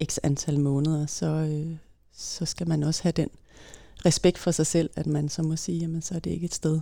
x 0.03 0.17
antal 0.23 0.59
måneder, 0.59 1.05
så, 1.05 1.25
øh, 1.25 1.75
så 2.17 2.45
skal 2.45 2.67
man 2.67 2.83
også 2.83 3.03
have 3.03 3.11
den 3.11 3.29
respekt 4.05 4.37
for 4.37 4.51
sig 4.51 4.65
selv, 4.65 4.89
at 4.95 5.07
man 5.07 5.29
så 5.29 5.41
må 5.41 5.55
sige, 5.55 5.79
jamen 5.79 6.01
så 6.01 6.15
er 6.15 6.19
det 6.19 6.31
ikke 6.31 6.45
et 6.45 6.53
sted, 6.53 6.79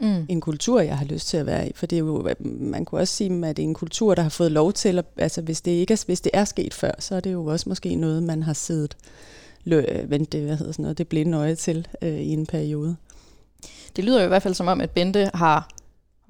mm. 0.00 0.26
en 0.28 0.40
kultur, 0.40 0.80
jeg 0.80 0.98
har 0.98 1.04
lyst 1.04 1.28
til 1.28 1.36
at 1.36 1.46
være 1.46 1.68
i. 1.68 1.72
For 1.74 1.86
det 1.86 1.96
er 1.96 2.00
jo, 2.00 2.28
man 2.40 2.84
kunne 2.84 3.00
også 3.00 3.14
sige, 3.14 3.46
at 3.46 3.56
det 3.56 3.62
er 3.62 3.68
en 3.68 3.74
kultur, 3.74 4.14
der 4.14 4.22
har 4.22 4.30
fået 4.30 4.52
lov 4.52 4.72
til, 4.72 4.98
at, 4.98 5.04
altså 5.16 5.42
hvis 5.42 5.60
det, 5.60 5.70
ikke 5.70 5.92
er, 5.92 6.02
hvis 6.06 6.20
det 6.20 6.30
er 6.34 6.44
sket 6.44 6.74
før, 6.74 6.92
så 6.98 7.14
er 7.14 7.20
det 7.20 7.32
jo 7.32 7.46
også 7.46 7.68
måske 7.68 7.94
noget, 7.94 8.22
man 8.22 8.42
har 8.42 8.52
siddet 8.52 8.96
vendt 10.08 10.32
det, 10.32 10.42
hvad 10.42 10.56
hedder 10.56 10.72
sådan 10.72 10.82
noget, 10.82 10.98
det 10.98 11.08
blinde 11.08 11.38
øje 11.38 11.54
til 11.54 11.88
øh, 12.02 12.20
i 12.20 12.32
en 12.32 12.46
periode. 12.46 12.96
Det 13.96 14.04
lyder 14.04 14.18
jo 14.18 14.24
i 14.24 14.28
hvert 14.28 14.42
fald 14.42 14.54
som 14.54 14.68
om, 14.68 14.80
at 14.80 14.90
Bente 14.90 15.30
har 15.34 15.68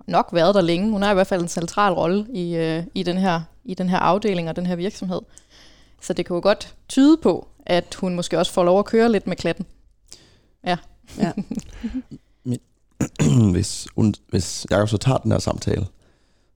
nok 0.07 0.29
været 0.33 0.55
der 0.55 0.61
længe. 0.61 0.91
Hun 0.91 1.03
har 1.03 1.11
i 1.11 1.15
hvert 1.15 1.27
fald 1.27 1.43
en 1.43 1.49
central 1.49 1.93
rolle 1.93 2.27
i, 2.33 2.57
øh, 2.57 2.83
i, 2.95 3.03
den 3.03 3.17
her, 3.17 3.41
i 3.65 3.75
den 3.75 3.89
her 3.89 3.99
afdeling 3.99 4.49
og 4.49 4.57
den 4.57 4.67
her 4.67 4.77
virksomhed. 4.77 5.21
Så 6.01 6.13
det 6.13 6.27
kan 6.27 6.35
jo 6.35 6.41
godt 6.43 6.75
tyde 6.89 7.17
på, 7.17 7.49
at 7.67 7.95
hun 8.01 8.15
måske 8.15 8.39
også 8.39 8.53
får 8.53 8.65
lov 8.65 8.79
at 8.79 8.85
køre 8.85 9.13
lidt 9.13 9.27
med 9.27 9.37
klatten. 9.37 9.67
Ja. 10.67 10.77
ja. 11.19 11.33
hvis, 13.53 13.89
hvis 14.29 14.67
Jacob 14.71 14.89
så 14.89 14.97
tager 14.97 15.19
den 15.19 15.33
her 15.33 15.39
samtale 15.39 15.87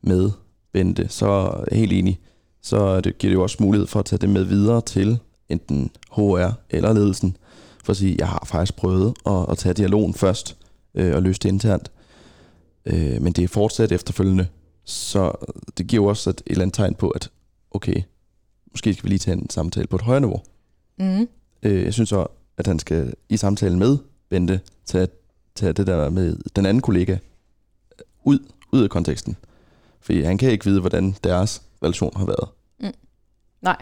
med 0.02 0.31
Bente, 0.73 1.09
så 1.09 1.26
er 1.26 1.64
jeg 1.71 1.79
helt 1.79 1.93
enig. 1.93 2.21
Så 2.62 3.00
det 3.00 3.19
giver 3.19 3.31
det 3.31 3.35
jo 3.35 3.43
også 3.43 3.57
mulighed 3.61 3.87
for 3.87 3.99
at 3.99 4.05
tage 4.05 4.19
det 4.19 4.29
med 4.29 4.45
videre 4.45 4.81
til 4.81 5.19
enten 5.49 5.90
HR 6.12 6.50
eller 6.71 6.93
ledelsen, 6.93 7.37
for 7.85 7.90
at 7.90 7.97
sige, 7.97 8.17
jeg 8.19 8.29
har 8.29 8.43
faktisk 8.47 8.76
prøvet 8.76 9.14
at, 9.26 9.47
at 9.50 9.59
tage 9.59 9.75
dialogen 9.75 10.14
først 10.14 10.57
øh, 10.94 11.14
og 11.14 11.23
løse 11.23 11.40
det 11.40 11.49
internt. 11.49 11.90
Øh, 12.87 13.23
men 13.23 13.32
det 13.32 13.44
er 13.44 13.49
fortsat 13.49 13.92
efterfølgende, 13.92 14.47
så 14.85 15.32
det 15.78 15.87
giver 15.87 16.09
også 16.09 16.30
et, 16.30 16.42
et 16.47 16.50
eller 16.50 16.62
andet 16.62 16.75
tegn 16.75 16.94
på, 16.94 17.11
at 17.11 17.30
okay, 17.70 18.02
måske 18.70 18.94
skal 18.94 19.04
vi 19.04 19.09
lige 19.09 19.18
tage 19.18 19.37
en 19.37 19.50
samtale 19.50 19.87
på 19.87 19.97
et 19.97 20.02
højere 20.02 20.20
niveau. 20.20 20.42
Mm. 20.99 21.28
Øh, 21.62 21.85
jeg 21.85 21.94
synes 21.94 22.09
så, 22.09 22.26
at 22.56 22.66
han 22.66 22.78
skal 22.78 23.14
i 23.28 23.37
samtalen 23.37 23.78
med 23.78 23.99
Bente 24.28 24.61
tage, 24.87 25.09
tage 25.54 25.73
det 25.73 25.87
der 25.87 26.11
med 26.11 26.37
den 26.56 26.66
anden 26.66 26.82
kollega 26.82 27.16
ud, 28.25 28.38
ud 28.73 28.82
af 28.82 28.90
konteksten. 28.90 29.37
Fordi 30.00 30.23
han 30.23 30.38
kan 30.38 30.50
ikke 30.50 30.64
vide, 30.64 30.80
hvordan 30.80 31.14
deres 31.25 31.62
relation 31.82 32.12
har 32.16 32.26
været. 32.26 32.49
Mm. 32.80 32.94
Nej. 33.61 33.76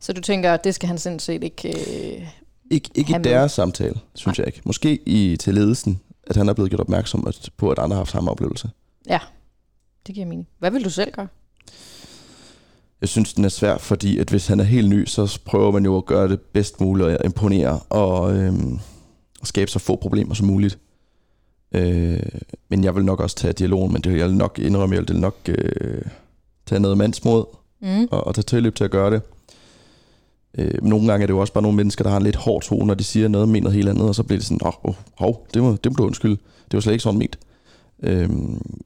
Så 0.00 0.12
du 0.12 0.20
tænker, 0.20 0.54
at 0.54 0.64
det 0.64 0.74
skal 0.74 0.86
han 0.86 0.98
sådan 0.98 1.18
set 1.18 1.44
ikke... 1.44 1.68
Øh, 1.68 2.28
ikke 2.70 2.90
ikke 2.94 3.16
i 3.18 3.22
deres 3.24 3.52
samtale, 3.52 3.94
synes 4.14 4.38
Nej. 4.38 4.44
jeg 4.44 4.46
ikke. 4.46 4.60
Måske 4.64 5.08
i 5.08 5.36
til 5.36 5.54
ledelsen, 5.54 6.00
at 6.22 6.36
han 6.36 6.48
er 6.48 6.52
blevet 6.52 6.70
gjort 6.70 6.80
opmærksom 6.80 7.26
på, 7.56 7.70
at 7.70 7.78
andre 7.78 7.94
har 7.94 8.00
haft 8.00 8.10
samme 8.10 8.30
oplevelse. 8.30 8.70
Ja, 9.08 9.18
det 10.06 10.14
giver 10.14 10.26
mening. 10.26 10.48
Hvad 10.58 10.70
vil 10.70 10.84
du 10.84 10.90
selv 10.90 11.12
gøre? 11.12 11.28
Jeg 13.00 13.08
synes, 13.08 13.34
den 13.34 13.44
er 13.44 13.48
svær, 13.48 13.78
fordi 13.78 14.18
at 14.18 14.30
hvis 14.30 14.46
han 14.46 14.60
er 14.60 14.64
helt 14.64 14.88
ny, 14.88 15.06
så 15.06 15.40
prøver 15.44 15.70
man 15.72 15.84
jo 15.84 15.96
at 15.96 16.06
gøre 16.06 16.28
det 16.28 16.40
bedst 16.40 16.80
muligt 16.80 17.08
at 17.08 17.24
imponere 17.24 17.78
og 17.78 18.36
øhm, 18.36 18.78
skabe 19.42 19.70
så 19.70 19.78
få 19.78 19.96
problemer 19.96 20.34
som 20.34 20.46
muligt. 20.46 20.78
Øh, 21.72 22.22
men 22.68 22.84
jeg 22.84 22.94
vil 22.94 23.04
nok 23.04 23.20
også 23.20 23.36
tage 23.36 23.52
dialogen, 23.52 23.92
men 23.92 24.02
det, 24.02 24.18
jeg 24.18 24.26
vil 24.26 24.36
nok 24.36 24.58
indrømme, 24.58 24.96
jeg 24.96 25.04
vil 25.08 25.20
nok 25.20 25.36
øh, 25.48 26.02
tage 26.66 26.80
noget 26.80 26.98
mandsmod 26.98 27.44
mm. 27.80 28.08
og, 28.10 28.26
og 28.26 28.34
tage 28.34 28.42
tilløb 28.42 28.74
til 28.74 28.84
at 28.84 28.90
gøre 28.90 29.10
det. 29.10 29.22
Øh, 30.58 30.82
nogle 30.82 31.06
gange 31.06 31.22
er 31.22 31.26
det 31.26 31.34
jo 31.34 31.38
også 31.38 31.52
bare 31.52 31.62
nogle 31.62 31.76
mennesker, 31.76 32.02
der 32.02 32.10
har 32.10 32.16
en 32.16 32.22
lidt 32.22 32.36
hård 32.36 32.62
tone, 32.62 32.86
når 32.86 32.94
de 32.94 33.04
siger 33.04 33.28
noget, 33.28 33.48
mener 33.48 33.70
helt 33.70 33.88
andet, 33.88 34.08
og 34.08 34.14
så 34.14 34.22
bliver 34.22 34.38
det 34.38 34.46
sådan, 34.46 34.66
åh, 34.66 34.84
oh, 34.84 34.94
hov, 35.18 35.46
det 35.54 35.62
må, 35.62 35.76
det 35.84 35.92
må 35.92 35.96
du 35.96 36.04
undskylde. 36.04 36.36
Det 36.36 36.74
var 36.74 36.80
slet 36.80 36.92
ikke 36.92 37.02
sådan 37.02 37.18
ment. 37.18 37.38
Øh, 38.02 38.28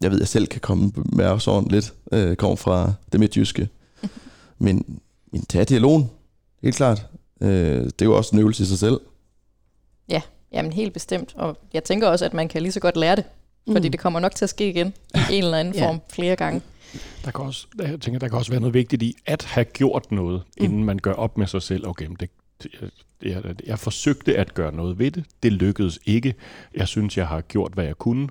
jeg 0.00 0.11
ved, 0.11 0.19
at 0.19 0.21
jeg 0.21 0.29
selv 0.29 0.47
kan 0.47 0.61
komme 0.61 0.93
med 0.97 1.41
sådan 1.41 1.69
lidt, 1.71 1.93
øh, 2.12 2.37
kommer 2.37 2.57
fra 2.57 2.93
det 3.12 3.21
midtjyske. 3.21 3.69
men, 4.59 5.00
men 5.33 5.45
tag 5.45 5.69
dialogen, 5.69 6.11
helt 6.62 6.76
klart. 6.76 7.07
Øh, 7.41 7.85
det 7.85 8.02
er 8.02 8.07
jo 8.07 8.17
også 8.17 8.37
en 8.37 8.41
øvelse 8.41 8.62
i 8.62 8.67
sig 8.67 8.79
selv. 8.79 9.00
Ja, 10.09 10.23
jamen 10.52 10.73
helt 10.73 10.93
bestemt. 10.93 11.35
Og 11.37 11.57
jeg 11.73 11.85
tænker 11.85 12.09
også, 12.09 12.25
at 12.25 12.35
man 12.35 12.49
kan 12.49 12.62
lige 12.62 12.73
så 12.73 12.81
godt 12.81 12.97
lære 12.97 13.17
det. 13.17 13.25
Fordi 13.73 13.88
mm. 13.88 13.93
det 13.93 14.00
kommer 14.00 14.21
nok 14.21 14.35
til 14.35 14.45
at 14.45 14.49
ske 14.49 14.69
igen 14.69 14.95
i 15.31 15.35
en 15.35 15.45
eller 15.45 15.59
anden 15.59 15.75
form 15.75 15.95
ja. 15.95 16.14
flere 16.14 16.37
gange. 16.37 16.62
Der 17.25 17.30
kan 17.30 17.44
også, 17.44 17.66
jeg 17.78 18.00
tænker, 18.00 18.18
der 18.18 18.28
kan 18.28 18.38
også 18.38 18.50
være 18.50 18.61
noget 18.61 18.75
vigtigt 18.75 19.02
i 19.02 19.14
at 19.26 19.44
have 19.44 19.64
gjort 19.64 20.12
noget, 20.12 20.42
mm. 20.58 20.64
inden 20.64 20.84
man 20.84 20.99
gør 20.99 21.12
op 21.12 21.38
med 21.38 21.46
sig 21.46 21.62
selv. 21.62 21.87
Okay, 21.87 22.08
det, 22.20 22.30
jeg, 23.22 23.44
jeg, 23.44 23.54
jeg 23.66 23.78
forsøgte 23.78 24.37
at 24.37 24.54
gøre 24.54 24.72
noget 24.72 24.99
ved 24.99 25.11
det. 25.11 25.25
Det 25.42 25.52
lykkedes 25.52 25.99
ikke. 26.06 26.34
Jeg 26.75 26.88
synes, 26.88 27.16
jeg 27.16 27.28
har 27.28 27.40
gjort, 27.40 27.72
hvad 27.72 27.84
jeg 27.84 27.99
kunne 27.99 28.28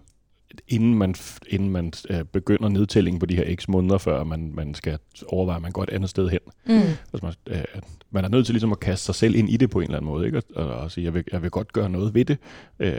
inden 0.67 0.95
man, 0.95 1.15
inden 1.47 1.69
man 1.69 1.93
øh, 2.09 2.23
begynder 2.23 2.69
nedtællingen 2.69 3.19
på 3.19 3.25
de 3.25 3.35
her 3.35 3.55
x 3.55 3.67
måneder, 3.67 3.97
før 3.97 4.23
man, 4.23 4.51
man 4.55 4.73
skal 4.75 4.97
overveje, 5.27 5.55
at 5.55 5.61
man 5.61 5.71
går 5.71 5.83
et 5.83 5.89
andet 5.89 6.09
sted 6.09 6.29
hen. 6.29 6.39
Mm. 6.65 6.73
Altså 7.13 7.19
man, 7.23 7.33
øh, 7.47 7.81
man 8.11 8.25
er 8.25 8.29
nødt 8.29 8.45
til 8.45 8.53
ligesom 8.53 8.71
at 8.71 8.79
kaste 8.79 9.05
sig 9.05 9.15
selv 9.15 9.35
ind 9.35 9.49
i 9.49 9.57
det 9.57 9.69
på 9.69 9.79
en 9.79 9.83
eller 9.83 9.97
anden 9.97 10.11
måde, 10.11 10.25
ikke? 10.25 10.41
Og, 10.55 10.67
og 10.67 10.91
sige, 10.91 11.05
jeg 11.05 11.13
vil, 11.13 11.23
jeg 11.31 11.41
vil 11.41 11.51
godt 11.51 11.73
gøre 11.73 11.89
noget 11.89 12.13
ved 12.13 12.25
det, 12.25 12.37
øh, 12.79 12.93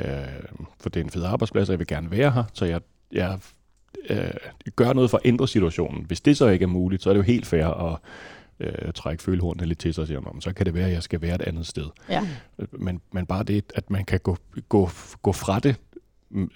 for 0.80 0.90
det 0.90 1.00
er 1.00 1.04
en 1.04 1.10
fed 1.10 1.24
arbejdsplads, 1.24 1.68
og 1.68 1.72
jeg 1.72 1.78
vil 1.78 1.86
gerne 1.86 2.10
være 2.10 2.30
her, 2.30 2.44
så 2.52 2.64
jeg, 2.64 2.80
jeg 3.12 3.38
øh, 4.08 4.30
gør 4.76 4.92
noget 4.92 5.10
for 5.10 5.16
at 5.16 5.22
ændre 5.26 5.48
situationen. 5.48 6.04
Hvis 6.04 6.20
det 6.20 6.36
så 6.36 6.48
ikke 6.48 6.62
er 6.62 6.66
muligt, 6.66 7.02
så 7.02 7.10
er 7.10 7.14
det 7.14 7.18
jo 7.18 7.24
helt 7.24 7.46
fair 7.46 7.66
at 7.66 7.98
øh, 8.60 8.92
trække 8.94 9.22
følehornene 9.22 9.66
lidt 9.66 9.78
til 9.78 9.94
sig 9.94 10.02
og 10.02 10.08
sige, 10.08 10.18
så 10.40 10.52
kan 10.52 10.66
det 10.66 10.74
være, 10.74 10.86
at 10.86 10.92
jeg 10.92 11.02
skal 11.02 11.22
være 11.22 11.34
et 11.34 11.42
andet 11.42 11.66
sted. 11.66 11.86
Ja. 12.08 12.28
Men, 12.72 13.00
men 13.12 13.26
bare 13.26 13.42
det, 13.42 13.64
at 13.74 13.90
man 13.90 14.04
kan 14.04 14.20
gå, 14.20 14.36
gå, 14.68 14.90
gå 15.22 15.32
fra 15.32 15.58
det, 15.58 15.76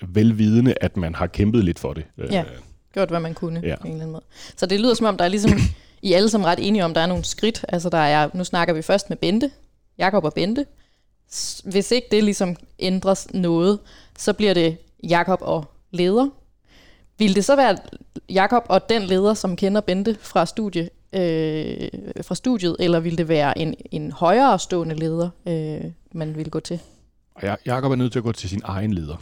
velvidende, 0.09 0.75
at 0.81 0.97
man 0.97 1.15
har 1.15 1.27
kæmpet 1.27 1.65
lidt 1.65 1.79
for 1.79 1.93
det. 1.93 2.05
Ja, 2.31 2.45
gjort 2.93 3.09
hvad 3.09 3.21
man 3.21 3.35
kunne 3.35 3.61
ja. 3.65 3.77
på 3.81 3.87
en 3.87 3.93
eller 3.93 4.03
anden 4.03 4.13
måde. 4.13 4.25
Så 4.57 4.67
det 4.67 4.81
lyder 4.81 4.95
som 4.95 5.07
om, 5.07 5.17
der 5.17 5.25
er 5.25 5.29
ligesom, 5.29 5.51
I 6.03 6.13
alle 6.13 6.29
som 6.29 6.45
ret 6.45 6.59
enige 6.69 6.85
om, 6.85 6.95
der 6.95 7.01
er 7.01 7.07
nogle 7.07 7.25
skridt. 7.25 7.65
Altså 7.69 7.89
der 7.89 7.99
er, 7.99 8.31
nu 8.35 8.45
snakker 8.45 8.75
vi 8.75 8.83
først 8.83 9.09
med 9.09 9.17
Bente, 9.17 9.51
Jakob 9.99 10.25
og 10.25 10.35
Bente. 10.35 10.67
Hvis 11.65 11.91
ikke 11.93 12.09
det 12.11 12.25
ligesom 12.25 12.57
ændres 12.79 13.29
noget, 13.35 13.79
så 14.19 14.33
bliver 14.33 14.55
det 14.55 14.77
Jakob 15.03 15.39
og 15.43 15.65
leder, 15.91 16.29
vil 17.19 17.35
det 17.35 17.45
så 17.45 17.57
være 17.57 17.77
Jakob 18.29 18.67
og 18.69 18.89
den 18.89 19.03
leder, 19.03 19.35
som 19.35 19.57
kender 19.57 19.81
Bente 19.81 20.17
fra, 20.21 20.47
studie, 20.47 20.89
øh, 21.13 21.89
fra 22.23 22.35
studiet, 22.35 22.77
eller 22.79 23.01
vil 23.01 23.19
det 23.19 23.29
være 23.29 23.59
en, 23.59 23.75
en 23.91 24.13
højere 24.13 24.59
stående 24.59 24.95
leder, 24.95 25.31
øh, 25.49 25.93
man 26.13 26.37
vil 26.37 26.51
gå 26.51 26.61
til? 26.61 26.81
Ja, 27.43 27.55
Jakob 27.67 27.93
er 27.93 27.97
nødt 27.97 28.13
til 28.13 28.19
at 28.19 28.23
gå 28.23 28.33
til 28.33 28.49
sin 28.49 28.61
egen 28.65 28.93
leder 28.93 29.17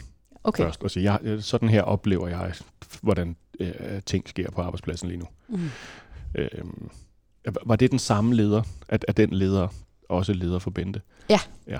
okay. 0.44 0.64
først 0.64 0.82
og 0.82 0.90
sige, 0.90 1.12
jeg, 1.12 1.42
sådan 1.42 1.68
her 1.68 1.82
oplever 1.82 2.28
jeg, 2.28 2.52
hvordan 3.00 3.36
øh, 3.60 4.02
ting 4.06 4.28
sker 4.28 4.50
på 4.50 4.60
arbejdspladsen 4.60 5.08
lige 5.08 5.18
nu. 5.18 5.26
Mm. 5.48 5.70
Øh, 6.34 6.48
var 7.66 7.76
det 7.76 7.90
den 7.90 7.98
samme 7.98 8.34
leder, 8.34 8.62
at, 8.88 9.04
at 9.08 9.16
den 9.16 9.30
leder 9.30 9.68
også 10.08 10.32
leder 10.32 10.58
for 10.58 10.70
Bente? 10.70 11.00
Ja. 11.30 11.40
ja 11.66 11.78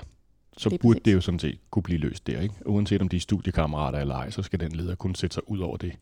så 0.57 0.69
det 0.69 0.81
burde 0.81 1.01
det 1.05 1.15
jo 1.15 1.21
sådan 1.21 1.39
set 1.39 1.59
kunne 1.71 1.83
blive 1.83 1.99
løst 1.99 2.27
der. 2.27 2.41
Ikke? 2.41 2.55
Uanset 2.67 3.03
om 3.03 3.09
de 3.09 3.17
er 3.17 3.21
studiekammerater 3.21 3.99
eller 3.99 4.15
ej, 4.15 4.31
så 4.31 4.43
skal 4.43 4.61
den 4.61 4.73
leder 4.73 4.95
kunne 4.95 5.17
sætte 5.17 5.35
sig 5.35 5.51
ud 5.51 5.59
over 5.59 5.77
det 5.77 5.93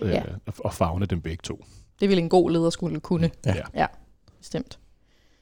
øh, 0.00 0.10
ja. 0.10 0.22
og 0.58 0.74
fagne 0.74 1.06
dem 1.06 1.20
begge 1.20 1.40
to. 1.42 1.64
Det 2.00 2.08
vil 2.08 2.18
en 2.18 2.28
god 2.28 2.50
leder 2.50 2.70
skulle 2.70 3.00
kunne. 3.00 3.30
Ja, 3.46 3.54
ja 3.74 3.86
bestemt. 4.38 4.78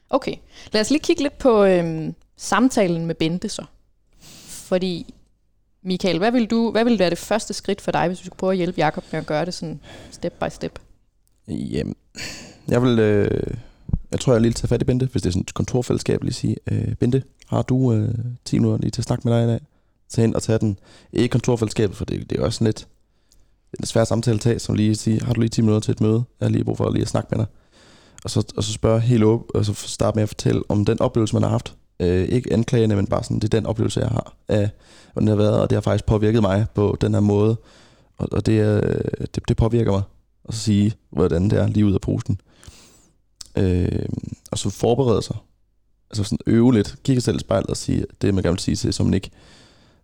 Okay, 0.09 0.35
lad 0.71 0.81
os 0.81 0.89
lige 0.89 1.01
kigge 1.01 1.23
lidt 1.23 1.37
på 1.37 1.63
øhm, 1.63 2.15
samtalen 2.37 3.05
med 3.05 3.15
Bente 3.15 3.49
så. 3.49 3.65
Fordi, 4.47 5.13
Michael, 5.81 6.17
hvad 6.17 6.31
vil, 6.31 6.45
du, 6.45 6.71
hvad 6.71 6.83
vil 6.83 6.99
være 6.99 7.09
det 7.09 7.17
første 7.17 7.53
skridt 7.53 7.81
for 7.81 7.91
dig, 7.91 8.07
hvis 8.07 8.19
du 8.19 8.25
skulle 8.25 8.37
prøve 8.37 8.51
at 8.51 8.57
hjælpe 8.57 8.79
Jacob 8.79 9.03
med 9.11 9.19
at 9.19 9.25
gøre 9.25 9.45
det 9.45 9.53
sådan 9.53 9.79
step 10.11 10.33
by 10.39 10.49
step? 10.49 10.79
Jamen, 11.47 11.95
jeg 12.67 12.81
vil... 12.81 12.99
Øh, 12.99 13.57
jeg 14.13 14.19
tror, 14.19 14.33
jeg 14.33 14.41
lige 14.41 14.53
tager 14.53 14.67
fat 14.67 14.81
i 14.81 14.85
Bente, 14.85 15.05
hvis 15.11 15.21
det 15.21 15.29
er 15.29 15.31
sådan 15.31 15.41
et 15.41 15.53
kontorfællesskab, 15.53 16.23
lige 16.23 16.33
sige, 16.33 16.55
øh, 16.71 16.95
Bente, 16.95 17.23
har 17.47 17.61
du 17.61 17.93
øh, 17.93 18.15
10 18.45 18.59
minutter 18.59 18.81
lige 18.81 18.91
til 18.91 19.01
at 19.01 19.05
snakke 19.05 19.27
med 19.27 19.37
dig 19.37 19.43
i 19.43 19.47
dag? 19.47 19.59
Tag 20.09 20.23
ind 20.23 20.35
og 20.35 20.43
tage 20.43 20.59
den. 20.59 20.79
Ikke 21.13 21.31
kontorfællesskabet, 21.31 21.97
for 21.97 22.05
det, 22.05 22.29
det 22.29 22.39
er 22.39 22.43
også 22.43 22.57
sådan 22.57 22.65
lidt 22.65 22.87
en 23.79 23.85
svær 23.85 24.03
samtale 24.03 24.35
at 24.35 24.41
tage, 24.41 24.59
som 24.59 24.75
lige 24.75 24.95
sige, 24.95 25.21
har 25.21 25.33
du 25.33 25.39
lige 25.39 25.49
10 25.49 25.61
minutter 25.61 25.79
til 25.79 25.91
et 25.91 26.01
møde? 26.01 26.23
Jeg 26.39 26.45
har 26.45 26.49
lige 26.49 26.63
brug 26.63 26.77
for 26.77 26.91
lige 26.91 27.01
at 27.01 27.07
snakke 27.07 27.27
med 27.31 27.37
dig. 27.37 27.45
Og 28.23 28.29
så, 28.29 28.53
og 28.57 28.63
så 28.63 28.73
spørge 28.73 28.99
helt 28.99 29.23
op, 29.23 29.41
og 29.53 29.65
så 29.65 29.73
starte 29.73 30.15
med 30.15 30.23
at 30.23 30.29
fortælle 30.29 30.61
om 30.69 30.85
den 30.85 31.01
oplevelse, 31.01 31.35
man 31.35 31.43
har 31.43 31.49
haft. 31.49 31.75
Øh, 31.99 32.23
ikke 32.23 32.53
anklagende, 32.53 32.95
men 32.95 33.07
bare 33.07 33.23
sådan, 33.23 33.39
det 33.39 33.53
er 33.53 33.57
den 33.57 33.65
oplevelse, 33.65 33.99
jeg 33.99 34.09
har 34.09 34.35
af, 34.47 34.69
hvordan 35.13 35.27
det 35.27 35.37
har 35.37 35.43
været, 35.43 35.61
og 35.61 35.69
det 35.69 35.75
har 35.75 35.81
faktisk 35.81 36.05
påvirket 36.05 36.41
mig 36.41 36.65
på 36.75 36.97
den 37.01 37.13
her 37.13 37.21
måde. 37.21 37.55
Og, 38.17 38.27
og 38.31 38.45
det, 38.45 38.83
øh, 38.83 39.01
det, 39.35 39.47
det 39.47 39.57
påvirker 39.57 39.91
mig. 39.91 40.01
Og 40.43 40.53
så 40.53 40.59
sige, 40.59 40.93
hvordan 41.09 41.49
det 41.49 41.59
er 41.59 41.67
lige 41.67 41.85
ud 41.85 41.93
af 41.93 42.01
posten. 42.01 42.37
Øh, 42.41 42.52
og 44.51 44.57
så 44.57 44.69
forberede 44.69 45.21
sig 45.21 45.35
altså 46.09 46.23
sådan 46.23 46.37
øve 46.47 46.73
lidt, 46.73 46.95
kigge 47.03 47.21
selv 47.21 47.35
i 47.35 47.39
spejlet 47.39 47.69
og 47.69 47.77
sige 47.77 48.05
det, 48.21 48.33
man 48.33 48.43
gerne 48.43 48.53
vil 48.53 48.59
sige 48.59 48.75
til, 48.75 48.93
som 48.93 49.05
man 49.05 49.13
ikke 49.13 49.31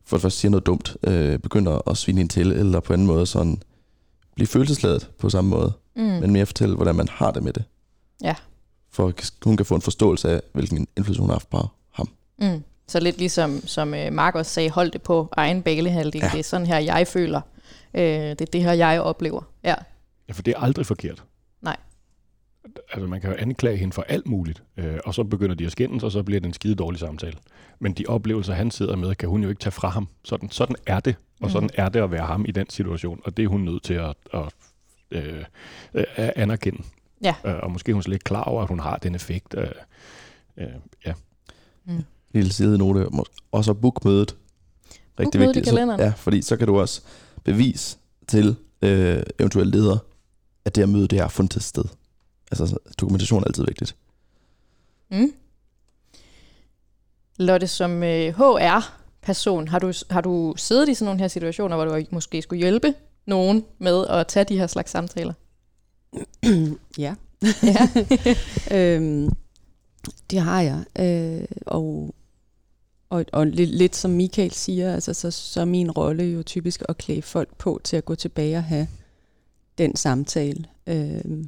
for 0.05 0.17
det 0.17 0.21
første 0.21 0.39
siger 0.39 0.49
noget 0.49 0.65
dumt, 0.65 0.97
øh, 1.03 1.39
begynder 1.39 1.89
at 1.89 1.97
svine 1.97 2.21
ind 2.21 2.29
til, 2.29 2.51
eller 2.51 2.79
på 2.79 2.93
anden 2.93 3.07
måde 3.07 3.25
sådan 3.25 3.61
blive 4.35 4.47
følelsesladet 4.47 5.09
på 5.19 5.29
samme 5.29 5.49
måde, 5.49 5.73
mm. 5.95 6.01
men 6.01 6.31
mere 6.31 6.45
fortælle, 6.45 6.75
hvordan 6.75 6.95
man 6.95 7.07
har 7.07 7.31
det 7.31 7.43
med 7.43 7.53
det. 7.53 7.63
Ja. 8.23 8.35
For 8.91 9.13
hun 9.43 9.57
kan 9.57 9.65
få 9.65 9.75
en 9.75 9.81
forståelse 9.81 10.29
af, 10.29 10.41
hvilken 10.53 10.87
indflydelse 10.97 11.21
hun 11.21 11.29
har 11.29 11.35
haft 11.35 11.49
på 11.49 11.67
ham. 11.91 12.09
Mm. 12.37 12.63
Så 12.87 12.99
lidt 12.99 13.17
ligesom, 13.17 13.67
som 13.67 13.93
øh, 13.93 14.13
Mark 14.13 14.35
også 14.35 14.51
sagde, 14.51 14.69
hold 14.69 14.91
det 14.91 15.01
på 15.01 15.29
egen 15.31 15.61
balehalvdel. 15.61 16.21
Ja. 16.21 16.29
Det 16.33 16.39
er 16.39 16.43
sådan 16.43 16.67
her, 16.67 16.77
jeg 16.77 17.07
føler. 17.07 17.41
Øh, 17.93 18.01
det 18.03 18.41
er 18.41 18.45
det 18.45 18.63
her, 18.63 18.71
jeg 18.71 19.01
oplever. 19.01 19.41
Ja. 19.63 19.75
ja, 20.27 20.33
for 20.33 20.41
det 20.41 20.53
er 20.57 20.59
aldrig 20.59 20.85
forkert. 20.85 21.23
Nej 21.61 21.75
altså 22.91 23.07
man 23.07 23.21
kan 23.21 23.29
jo 23.29 23.35
anklage 23.39 23.77
hende 23.77 23.93
for 23.93 24.01
alt 24.01 24.27
muligt, 24.27 24.63
øh, 24.77 24.97
og 25.05 25.13
så 25.13 25.23
begynder 25.23 25.55
de 25.55 25.65
at 25.65 25.71
skændes, 25.71 26.03
og 26.03 26.11
så 26.11 26.23
bliver 26.23 26.39
det 26.39 26.47
en 26.47 26.53
skide 26.53 26.75
dårlig 26.75 26.99
samtale. 26.99 27.37
Men 27.79 27.93
de 27.93 28.05
oplevelser, 28.07 28.53
han 28.53 28.71
sidder 28.71 28.95
med, 28.95 29.15
kan 29.15 29.29
hun 29.29 29.43
jo 29.43 29.49
ikke 29.49 29.59
tage 29.59 29.71
fra 29.71 29.87
ham. 29.89 30.07
Sådan, 30.23 30.49
sådan 30.51 30.75
er 30.85 30.99
det, 30.99 31.15
Og 31.41 31.51
sådan 31.51 31.69
er 31.73 31.89
det 31.89 31.99
at 31.99 32.11
være 32.11 32.25
ham 32.25 32.45
i 32.47 32.51
den 32.51 32.69
situation, 32.69 33.21
og 33.25 33.37
det 33.37 33.43
er 33.43 33.47
hun 33.47 33.61
nødt 33.61 33.83
til 33.83 33.93
at, 33.93 34.13
at, 34.33 34.43
øh, 35.11 35.43
at 35.93 36.33
anerkende. 36.35 36.83
Ja. 37.23 37.35
Øh, 37.45 37.55
og 37.63 37.71
måske 37.71 37.89
er 37.89 37.93
hun 37.93 38.03
slet 38.03 38.13
ikke 38.13 38.23
klar 38.23 38.43
over, 38.43 38.61
at 38.61 38.67
hun 38.69 38.79
har 38.79 38.97
den 38.97 39.15
effekt. 39.15 39.55
Øh, 39.57 39.67
øh, 40.57 40.67
ja. 41.05 41.13
Lille 42.33 42.53
sidenote. 42.53 43.05
Må- 43.11 43.25
Og 43.51 43.63
så 43.65 43.73
book 43.73 44.05
mødet. 44.05 44.35
Book 45.17 45.35
mødet 45.35 45.55
i 45.55 45.59
Så, 45.63 45.71
kalenderen. 45.71 45.99
ja, 46.01 46.13
fordi 46.17 46.41
så 46.41 46.57
kan 46.57 46.67
du 46.67 46.79
også 46.79 47.01
bevise 47.43 47.97
til 48.27 48.55
øh, 48.81 49.23
eventuelle 49.39 49.71
ledere, 49.71 49.99
at 50.65 50.75
det 50.75 50.81
her 50.87 50.91
møde, 50.93 51.07
det 51.07 51.19
har 51.19 51.27
fundet 51.27 51.63
sted. 51.63 51.83
Altså 52.51 52.67
så 52.67 52.77
dokumentation 52.99 53.43
er 53.43 53.47
altid 53.47 53.65
vigtigt. 53.65 53.95
Mm. 55.11 55.33
Lotte, 57.37 57.67
som 57.67 58.03
øh, 58.03 58.33
HR-person, 58.33 59.67
har 59.67 59.79
du, 59.79 59.93
har 60.09 60.21
du 60.21 60.53
siddet 60.57 60.89
i 60.89 60.93
sådan 60.93 61.05
nogle 61.05 61.19
her 61.19 61.27
situationer, 61.27 61.75
hvor 61.75 61.85
du 61.85 62.03
måske 62.11 62.41
skulle 62.41 62.59
hjælpe 62.59 62.93
nogen 63.25 63.65
med 63.77 64.07
at 64.07 64.27
tage 64.27 64.43
de 64.43 64.57
her 64.57 64.67
slags 64.67 64.91
samtaler? 64.91 65.33
ja. 66.97 67.15
Ja. 67.63 67.89
øhm, 68.77 69.29
det 70.29 70.39
har 70.39 70.61
jeg. 70.61 70.83
Øh, 70.99 71.47
og 71.65 72.15
og, 73.09 73.25
og 73.33 73.47
lidt, 73.47 73.69
lidt 73.69 73.95
som 73.95 74.11
Michael 74.11 74.51
siger, 74.51 74.93
altså, 74.93 75.13
så, 75.13 75.31
så 75.31 75.61
er 75.61 75.65
min 75.65 75.91
rolle 75.91 76.23
jo 76.23 76.43
typisk 76.43 76.83
at 76.89 76.97
klæde 76.97 77.21
folk 77.21 77.55
på 77.57 77.81
til 77.83 77.97
at 77.97 78.05
gå 78.05 78.15
tilbage 78.15 78.57
og 78.57 78.63
have 78.63 78.87
den 79.77 79.95
samtale 79.95 80.65
øh, 80.87 81.45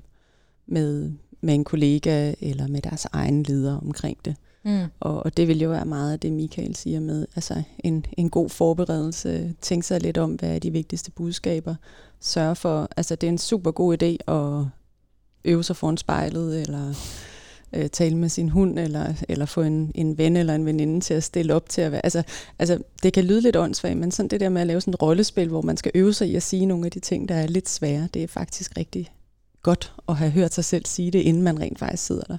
med, 0.72 1.12
med 1.42 1.54
en 1.54 1.64
kollega 1.64 2.34
eller 2.42 2.68
med 2.68 2.82
deres 2.82 3.08
egen 3.12 3.44
leder 3.44 3.78
omkring 3.78 4.18
det. 4.26 4.36
Mm. 4.64 4.86
Og, 5.00 5.26
og 5.26 5.38
det 5.38 5.48
vil 5.48 5.62
jo 5.62 5.70
være 5.70 5.86
meget 5.86 6.14
af 6.14 6.20
det, 6.20 6.34
Michael 6.34 6.76
siger 6.76 7.00
med 7.00 7.28
altså 7.36 7.64
en, 7.80 8.06
en 8.18 8.30
god 8.30 8.50
forberedelse. 8.50 9.56
Tænk 9.62 9.84
sig 9.84 10.02
lidt 10.02 10.18
om, 10.18 10.32
hvad 10.32 10.56
er 10.56 10.60
de 10.60 10.72
vigtigste 10.72 11.12
budskaber. 11.12 11.76
Sørg 12.20 12.58
for, 12.58 12.90
altså 12.98 13.16
det 13.16 13.28
er 13.28 13.32
en 13.32 13.38
super 13.38 13.72
god 13.72 14.04
idé 14.04 14.34
at 14.34 14.66
øve 15.46 15.64
sig 15.64 15.76
foran 15.76 15.98
spejlet, 15.98 16.62
eller 16.62 16.94
øh, 17.74 17.90
tale 17.90 18.18
med 18.18 18.30
sin 18.30 18.50
hund, 18.50 18.80
eller, 18.80 19.14
eller 19.30 19.46
få 19.46 19.62
en, 19.62 19.92
en 19.96 20.18
ven 20.18 20.36
eller 20.36 20.56
en 20.56 20.66
veninde 20.66 21.00
til 21.00 21.14
at 21.14 21.24
stille 21.24 21.54
op 21.54 21.70
til 21.70 21.82
at 21.82 21.92
være. 21.92 22.06
Altså, 22.06 22.24
altså 22.60 22.84
det 23.04 23.14
kan 23.14 23.24
lyde 23.24 23.42
lidt 23.42 23.56
åndssvagt, 23.56 23.98
men 23.98 24.12
sådan 24.12 24.30
det 24.30 24.40
der 24.40 24.50
med 24.50 24.62
at 24.62 24.68
lave 24.68 24.82
sådan 24.82 24.94
et 24.94 25.02
rollespil, 25.02 25.48
hvor 25.48 25.62
man 25.62 25.78
skal 25.78 25.92
øve 25.96 26.14
sig 26.14 26.30
i 26.30 26.36
at 26.36 26.44
sige 26.44 26.66
nogle 26.66 26.86
af 26.86 26.92
de 26.92 27.00
ting, 27.00 27.30
der 27.30 27.36
er 27.36 27.48
lidt 27.48 27.70
svære, 27.70 28.10
det 28.14 28.24
er 28.24 28.28
faktisk 28.28 28.78
rigtig 28.78 29.12
godt 29.62 29.94
at 30.10 30.16
have 30.16 30.32
hørt 30.32 30.54
sig 30.54 30.66
selv 30.66 30.86
sige 30.86 31.12
det, 31.12 31.20
inden 31.20 31.44
man 31.44 31.60
rent 31.60 31.80
faktisk 31.80 32.06
sidder 32.06 32.24
der. 32.24 32.38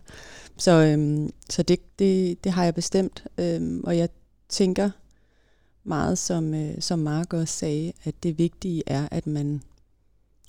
Så, 0.57 0.73
øhm, 0.73 1.31
så 1.51 1.63
det, 1.63 1.99
det, 1.99 2.45
det 2.45 2.53
har 2.53 2.65
jeg 2.65 2.75
bestemt, 2.75 3.25
øhm, 3.39 3.81
og 3.85 3.99
jeg 3.99 4.09
tænker 4.49 4.91
meget, 5.85 6.19
som, 6.19 6.55
øh, 6.55 6.75
som 6.81 6.99
Mark 6.99 7.33
også 7.33 7.55
sagde, 7.55 7.93
at 8.05 8.15
det 8.23 8.39
vigtige 8.39 8.83
er, 8.87 9.09
at 9.11 9.27
man 9.27 9.63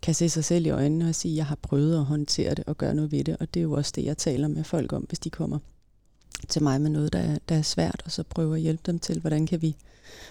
kan 0.01 0.13
se 0.13 0.29
sig 0.29 0.45
selv 0.45 0.65
i 0.65 0.69
øjnene 0.69 1.09
og 1.09 1.15
sige, 1.15 1.31
at 1.31 1.37
jeg 1.37 1.45
har 1.45 1.55
prøvet 1.61 1.95
at 1.95 2.05
håndtere 2.05 2.55
det 2.55 2.63
og 2.67 2.77
gøre 2.77 2.95
noget 2.95 3.11
ved 3.11 3.23
det, 3.23 3.37
og 3.39 3.53
det 3.53 3.59
er 3.59 3.63
jo 3.63 3.73
også 3.73 3.91
det, 3.95 4.05
jeg 4.05 4.17
taler 4.17 4.47
med 4.47 4.63
folk 4.63 4.93
om, 4.93 5.01
hvis 5.01 5.19
de 5.19 5.29
kommer 5.29 5.59
til 6.49 6.63
mig 6.63 6.81
med 6.81 6.89
noget, 6.89 7.13
der 7.13 7.19
er, 7.19 7.37
der 7.49 7.55
er 7.55 7.61
svært, 7.61 8.01
og 8.05 8.11
så 8.11 8.23
prøver 8.23 8.55
at 8.55 8.61
hjælpe 8.61 8.83
dem 8.85 8.99
til, 8.99 9.19
hvordan 9.19 9.47
kan 9.47 9.61
vi, 9.61 9.75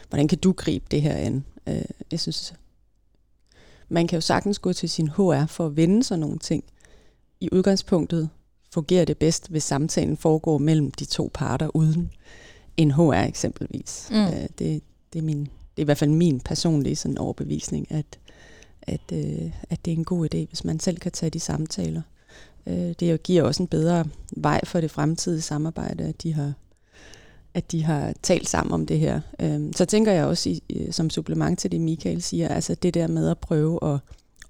hvordan 0.08 0.28
kan 0.28 0.38
du 0.38 0.52
gribe 0.52 0.84
det 0.90 1.02
her 1.02 1.14
an? 1.14 1.44
Øh, 1.66 1.82
jeg 2.10 2.20
synes, 2.20 2.54
man 3.92 4.06
kan 4.06 4.16
jo 4.16 4.20
sagtens 4.20 4.58
gå 4.58 4.72
til 4.72 4.88
sin 4.88 5.08
HR 5.08 5.46
for 5.46 5.66
at 5.66 5.76
vende 5.76 6.02
sig 6.02 6.18
nogle 6.18 6.38
ting. 6.38 6.64
I 7.40 7.48
udgangspunktet 7.52 8.28
fungerer 8.72 9.04
det 9.04 9.18
bedst, 9.18 9.50
hvis 9.50 9.62
samtalen 9.62 10.16
foregår 10.16 10.58
mellem 10.58 10.90
de 10.90 11.04
to 11.04 11.30
parter 11.34 11.76
uden 11.76 12.10
en 12.76 12.90
HR 12.90 13.12
eksempelvis. 13.12 14.08
Mm. 14.10 14.16
Øh, 14.16 14.48
det, 14.58 14.82
det, 15.12 15.18
er 15.18 15.22
min, 15.22 15.40
det 15.40 15.50
er 15.76 15.82
i 15.82 15.84
hvert 15.84 15.98
fald 15.98 16.10
min 16.10 16.40
personlige 16.40 16.96
sådan 16.96 17.18
overbevisning, 17.18 17.86
at, 17.92 18.18
at, 18.82 19.12
øh, 19.12 19.52
at 19.70 19.84
det 19.84 19.92
er 19.92 19.96
en 19.96 20.04
god 20.04 20.34
idé, 20.34 20.46
hvis 20.48 20.64
man 20.64 20.80
selv 20.80 20.98
kan 20.98 21.12
tage 21.12 21.30
de 21.30 21.40
samtaler. 21.40 22.02
Øh, 22.66 22.94
det 23.00 23.22
giver 23.22 23.42
også 23.42 23.62
en 23.62 23.68
bedre 23.68 24.04
vej 24.36 24.60
for 24.64 24.80
det 24.80 24.90
fremtidige 24.90 25.42
samarbejde, 25.42 26.04
at 26.04 26.22
de 26.22 26.32
har 26.32 26.52
at 27.54 27.72
de 27.72 27.82
har 27.82 28.12
talt 28.22 28.48
sammen 28.48 28.72
om 28.72 28.86
det 28.86 28.98
her. 28.98 29.20
Øhm, 29.40 29.72
så 29.72 29.84
tænker 29.84 30.12
jeg 30.12 30.24
også 30.24 30.50
i, 30.50 30.62
som 30.90 31.10
supplement 31.10 31.58
til 31.58 31.72
det, 31.72 31.80
Michael 31.80 32.22
siger, 32.22 32.48
altså 32.48 32.74
det 32.74 32.94
der 32.94 33.06
med 33.06 33.28
at 33.28 33.38
prøve 33.38 33.94
at 33.94 33.98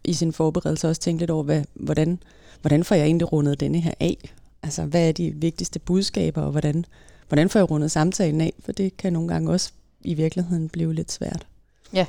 i 0.04 0.12
sin 0.12 0.32
forberedelse 0.32 0.88
også 0.88 1.00
tænke 1.00 1.20
lidt 1.20 1.30
over, 1.30 1.42
hvad, 1.42 1.62
hvordan, 1.74 2.18
hvordan 2.60 2.84
får 2.84 2.94
jeg 2.94 3.04
egentlig 3.04 3.32
rundet 3.32 3.60
denne 3.60 3.80
her 3.80 3.94
af? 4.00 4.34
Altså 4.62 4.84
hvad 4.84 5.08
er 5.08 5.12
de 5.12 5.30
vigtigste 5.30 5.78
budskaber, 5.78 6.42
og 6.42 6.50
hvordan, 6.50 6.84
hvordan 7.28 7.48
får 7.48 7.58
jeg 7.58 7.70
rundet 7.70 7.90
samtalen 7.90 8.40
af? 8.40 8.52
For 8.60 8.72
det 8.72 8.96
kan 8.96 9.12
nogle 9.12 9.28
gange 9.28 9.50
også 9.50 9.72
i 10.00 10.14
virkeligheden 10.14 10.68
blive 10.68 10.94
lidt 10.94 11.12
svært. 11.12 11.46
Ja. 11.92 12.06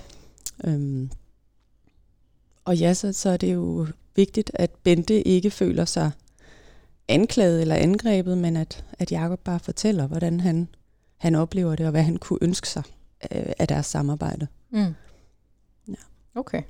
Øhm, 0.64 1.10
og 2.66 2.78
ja, 2.78 2.94
så, 2.94 3.14
så 3.14 3.30
er 3.30 3.38
det 3.38 3.54
jo 3.54 3.88
vigtigt, 4.16 4.52
at 4.54 4.72
Bente 4.84 5.28
ikke 5.28 5.52
føler 5.52 5.86
sig 5.86 6.12
anklaget 7.08 7.62
eller 7.62 7.76
angrebet, 7.76 8.38
men 8.38 8.58
at, 8.58 8.84
at 9.00 9.12
Jacob 9.12 9.40
bare 9.40 9.60
fortæller, 9.60 10.08
hvordan 10.08 10.40
han, 10.40 10.68
han 11.24 11.36
oplever 11.36 11.76
det, 11.76 11.86
og 11.86 11.92
hvad 11.92 12.04
han 12.04 12.18
kunne 12.18 12.40
ønske 12.42 12.68
sig 12.70 12.84
øh, 13.32 13.46
af 13.60 13.68
deres 13.68 13.86
samarbejde. 13.86 14.48
Mm. 14.72 14.96
Ja. 15.88 15.94
Okay. 16.36 16.62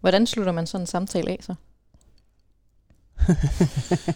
Hvordan 0.00 0.26
slutter 0.26 0.52
man 0.52 0.66
sådan 0.66 0.82
en 0.82 0.86
samtale 0.86 1.30
af 1.30 1.38
så? 1.42 1.54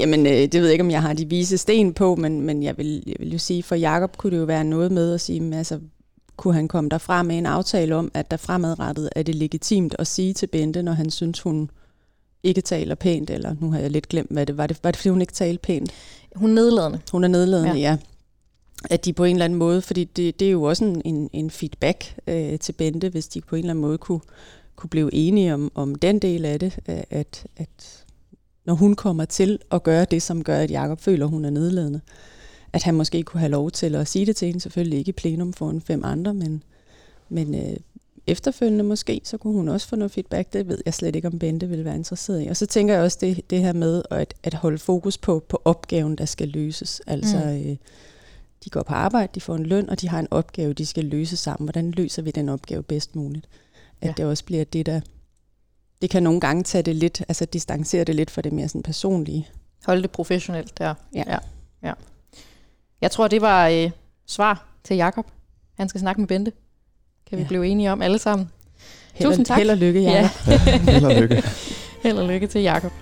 Jamen, 0.00 0.26
øh, 0.26 0.32
det 0.32 0.54
ved 0.54 0.62
jeg 0.62 0.72
ikke, 0.72 0.84
om 0.84 0.90
jeg 0.90 1.02
har 1.02 1.12
de 1.12 1.28
vise 1.28 1.58
sten 1.58 1.94
på, 1.94 2.14
men, 2.16 2.40
men 2.40 2.62
jeg, 2.62 2.78
vil, 2.78 3.02
jeg 3.06 3.16
vil 3.18 3.32
jo 3.32 3.38
sige, 3.38 3.62
for 3.62 3.74
Jakob 3.74 4.16
kunne 4.16 4.30
det 4.30 4.38
jo 4.38 4.44
være 4.44 4.64
noget 4.64 4.92
med 4.92 5.14
at 5.14 5.20
sige, 5.20 5.40
men 5.40 5.52
altså, 5.52 5.80
kunne 6.36 6.54
han 6.54 6.68
komme 6.68 6.90
derfra 6.90 7.22
med 7.22 7.38
en 7.38 7.46
aftale 7.46 7.94
om, 7.94 8.10
at 8.14 8.30
der 8.30 8.36
fremadrettet 8.36 9.08
er 9.16 9.22
det 9.22 9.34
legitimt 9.34 9.96
at 9.98 10.06
sige 10.06 10.34
til 10.34 10.46
Bente, 10.46 10.82
når 10.82 10.92
han 10.92 11.10
synes, 11.10 11.40
hun 11.40 11.70
ikke 12.42 12.60
taler 12.60 12.94
pænt, 12.94 13.30
eller 13.30 13.54
nu 13.60 13.72
har 13.72 13.78
jeg 13.78 13.90
lidt 13.90 14.08
glemt, 14.08 14.30
hvad 14.30 14.46
det 14.46 14.56
var. 14.56 14.66
Det, 14.66 14.84
var 14.84 14.90
det, 14.90 14.96
fordi 14.96 15.08
hun 15.08 15.20
ikke 15.20 15.32
talte 15.32 15.62
pænt? 15.62 15.90
Hun 16.36 16.50
er 16.50 16.54
nedladende. 16.54 17.00
Hun 17.12 17.24
er 17.24 17.28
nedladende, 17.28 17.72
Ja. 17.72 17.78
ja. 17.90 17.96
At 18.90 19.04
de 19.04 19.12
på 19.12 19.24
en 19.24 19.36
eller 19.36 19.44
anden 19.44 19.58
måde, 19.58 19.82
fordi 19.82 20.04
det, 20.04 20.40
det 20.40 20.48
er 20.48 20.52
jo 20.52 20.62
også 20.62 20.84
en, 20.84 21.02
en, 21.04 21.30
en 21.32 21.50
feedback 21.50 22.14
øh, 22.26 22.58
til 22.58 22.72
Bente, 22.72 23.08
hvis 23.08 23.28
de 23.28 23.40
på 23.40 23.56
en 23.56 23.60
eller 23.60 23.70
anden 23.70 23.82
måde 23.82 23.98
kunne, 23.98 24.20
kunne 24.76 24.90
blive 24.90 25.14
enige 25.14 25.54
om, 25.54 25.72
om 25.74 25.94
den 25.94 26.18
del 26.18 26.44
af 26.44 26.60
det, 26.60 26.78
at, 27.10 27.46
at 27.56 28.04
når 28.64 28.74
hun 28.74 28.94
kommer 28.94 29.24
til 29.24 29.58
at 29.70 29.82
gøre 29.82 30.04
det, 30.04 30.22
som 30.22 30.44
gør, 30.44 30.58
at 30.58 30.70
Jacob 30.70 31.00
føler, 31.00 31.24
at 31.24 31.30
hun 31.30 31.44
er 31.44 31.50
nedladende, 31.50 32.00
at 32.72 32.82
han 32.82 32.94
måske 32.94 33.22
kunne 33.22 33.40
have 33.40 33.50
lov 33.50 33.70
til 33.70 33.94
at 33.94 34.08
sige 34.08 34.26
det 34.26 34.36
til 34.36 34.46
hende, 34.46 34.60
selvfølgelig 34.60 34.98
ikke 34.98 35.08
i 35.08 35.12
plenum 35.12 35.52
for 35.52 35.70
en 35.70 35.80
fem 35.80 36.04
andre, 36.04 36.34
men, 36.34 36.62
men 37.28 37.54
øh, 37.54 37.76
efterfølgende 38.26 38.84
måske, 38.84 39.20
så 39.24 39.36
kunne 39.36 39.52
hun 39.52 39.68
også 39.68 39.88
få 39.88 39.96
noget 39.96 40.10
feedback. 40.12 40.52
Det 40.52 40.68
ved 40.68 40.78
jeg 40.84 40.94
slet 40.94 41.16
ikke, 41.16 41.28
om 41.28 41.38
Bente 41.38 41.68
ville 41.68 41.84
være 41.84 41.96
interesseret 41.96 42.44
i. 42.44 42.46
Og 42.46 42.56
så 42.56 42.66
tænker 42.66 42.94
jeg 42.94 43.02
også 43.02 43.18
det, 43.20 43.50
det 43.50 43.60
her 43.60 43.72
med 43.72 44.02
at, 44.10 44.34
at 44.42 44.54
holde 44.54 44.78
fokus 44.78 45.18
på, 45.18 45.44
på 45.48 45.62
opgaven, 45.64 46.16
der 46.16 46.24
skal 46.24 46.48
løses. 46.48 47.00
Altså, 47.06 47.36
Mm. 47.36 47.70
øh, 47.70 47.76
de 48.66 48.70
går 48.70 48.82
på 48.82 48.94
arbejde, 48.94 49.32
de 49.34 49.40
får 49.40 49.54
en 49.54 49.66
løn, 49.66 49.90
og 49.90 50.00
de 50.00 50.08
har 50.08 50.18
en 50.18 50.28
opgave, 50.30 50.72
de 50.72 50.86
skal 50.86 51.04
løse 51.04 51.36
sammen. 51.36 51.66
Hvordan 51.66 51.90
løser 51.90 52.22
vi 52.22 52.30
den 52.30 52.48
opgave 52.48 52.82
bedst 52.82 53.16
muligt? 53.16 53.46
At 54.00 54.08
Ja. 54.08 54.12
det 54.16 54.24
også 54.24 54.44
bliver 54.44 54.64
det, 54.64 54.86
der... 54.86 55.00
Det 56.02 56.10
kan 56.10 56.22
nogle 56.22 56.40
gange 56.40 56.62
tage 56.62 56.82
det 56.82 56.96
lidt, 56.96 57.22
altså 57.28 57.44
distancere 57.44 58.04
det 58.04 58.14
lidt 58.14 58.30
fra 58.30 58.42
det 58.42 58.52
mere 58.52 58.68
sådan 58.68 58.82
personlige. 58.82 59.48
Hold 59.86 60.02
det 60.02 60.10
professionelt 60.10 60.78
der. 60.78 60.94
Ja. 61.14 61.22
ja. 61.26 61.38
ja. 61.82 61.92
Jeg 63.00 63.10
tror, 63.10 63.28
det 63.28 63.40
var 63.40 63.68
øh, 63.68 63.90
svar 64.26 64.66
til 64.84 64.96
Jakob. 64.96 65.26
Han 65.76 65.88
skal 65.88 66.00
snakke 66.00 66.20
med 66.20 66.28
Bente. 66.28 66.52
Kan 67.28 67.38
vi 67.38 67.42
Ja. 67.42 67.48
blive 67.48 67.66
enige 67.66 67.92
om 67.92 68.02
alle 68.02 68.18
sammen? 68.18 68.50
Held, 69.14 69.28
Tusind 69.30 69.46
tak. 69.46 69.58
Held 69.58 69.70
og 69.70 69.76
lykke, 69.76 70.00
Ja. 70.02 70.30
Jacob. 70.46 70.60
Held 70.92 71.04
og 71.04 71.14
lykke. 71.14 71.42
Held 72.02 72.18
og 72.18 72.28
lykke 72.28 72.46
til 72.46 72.60
Jakob. 72.62 72.92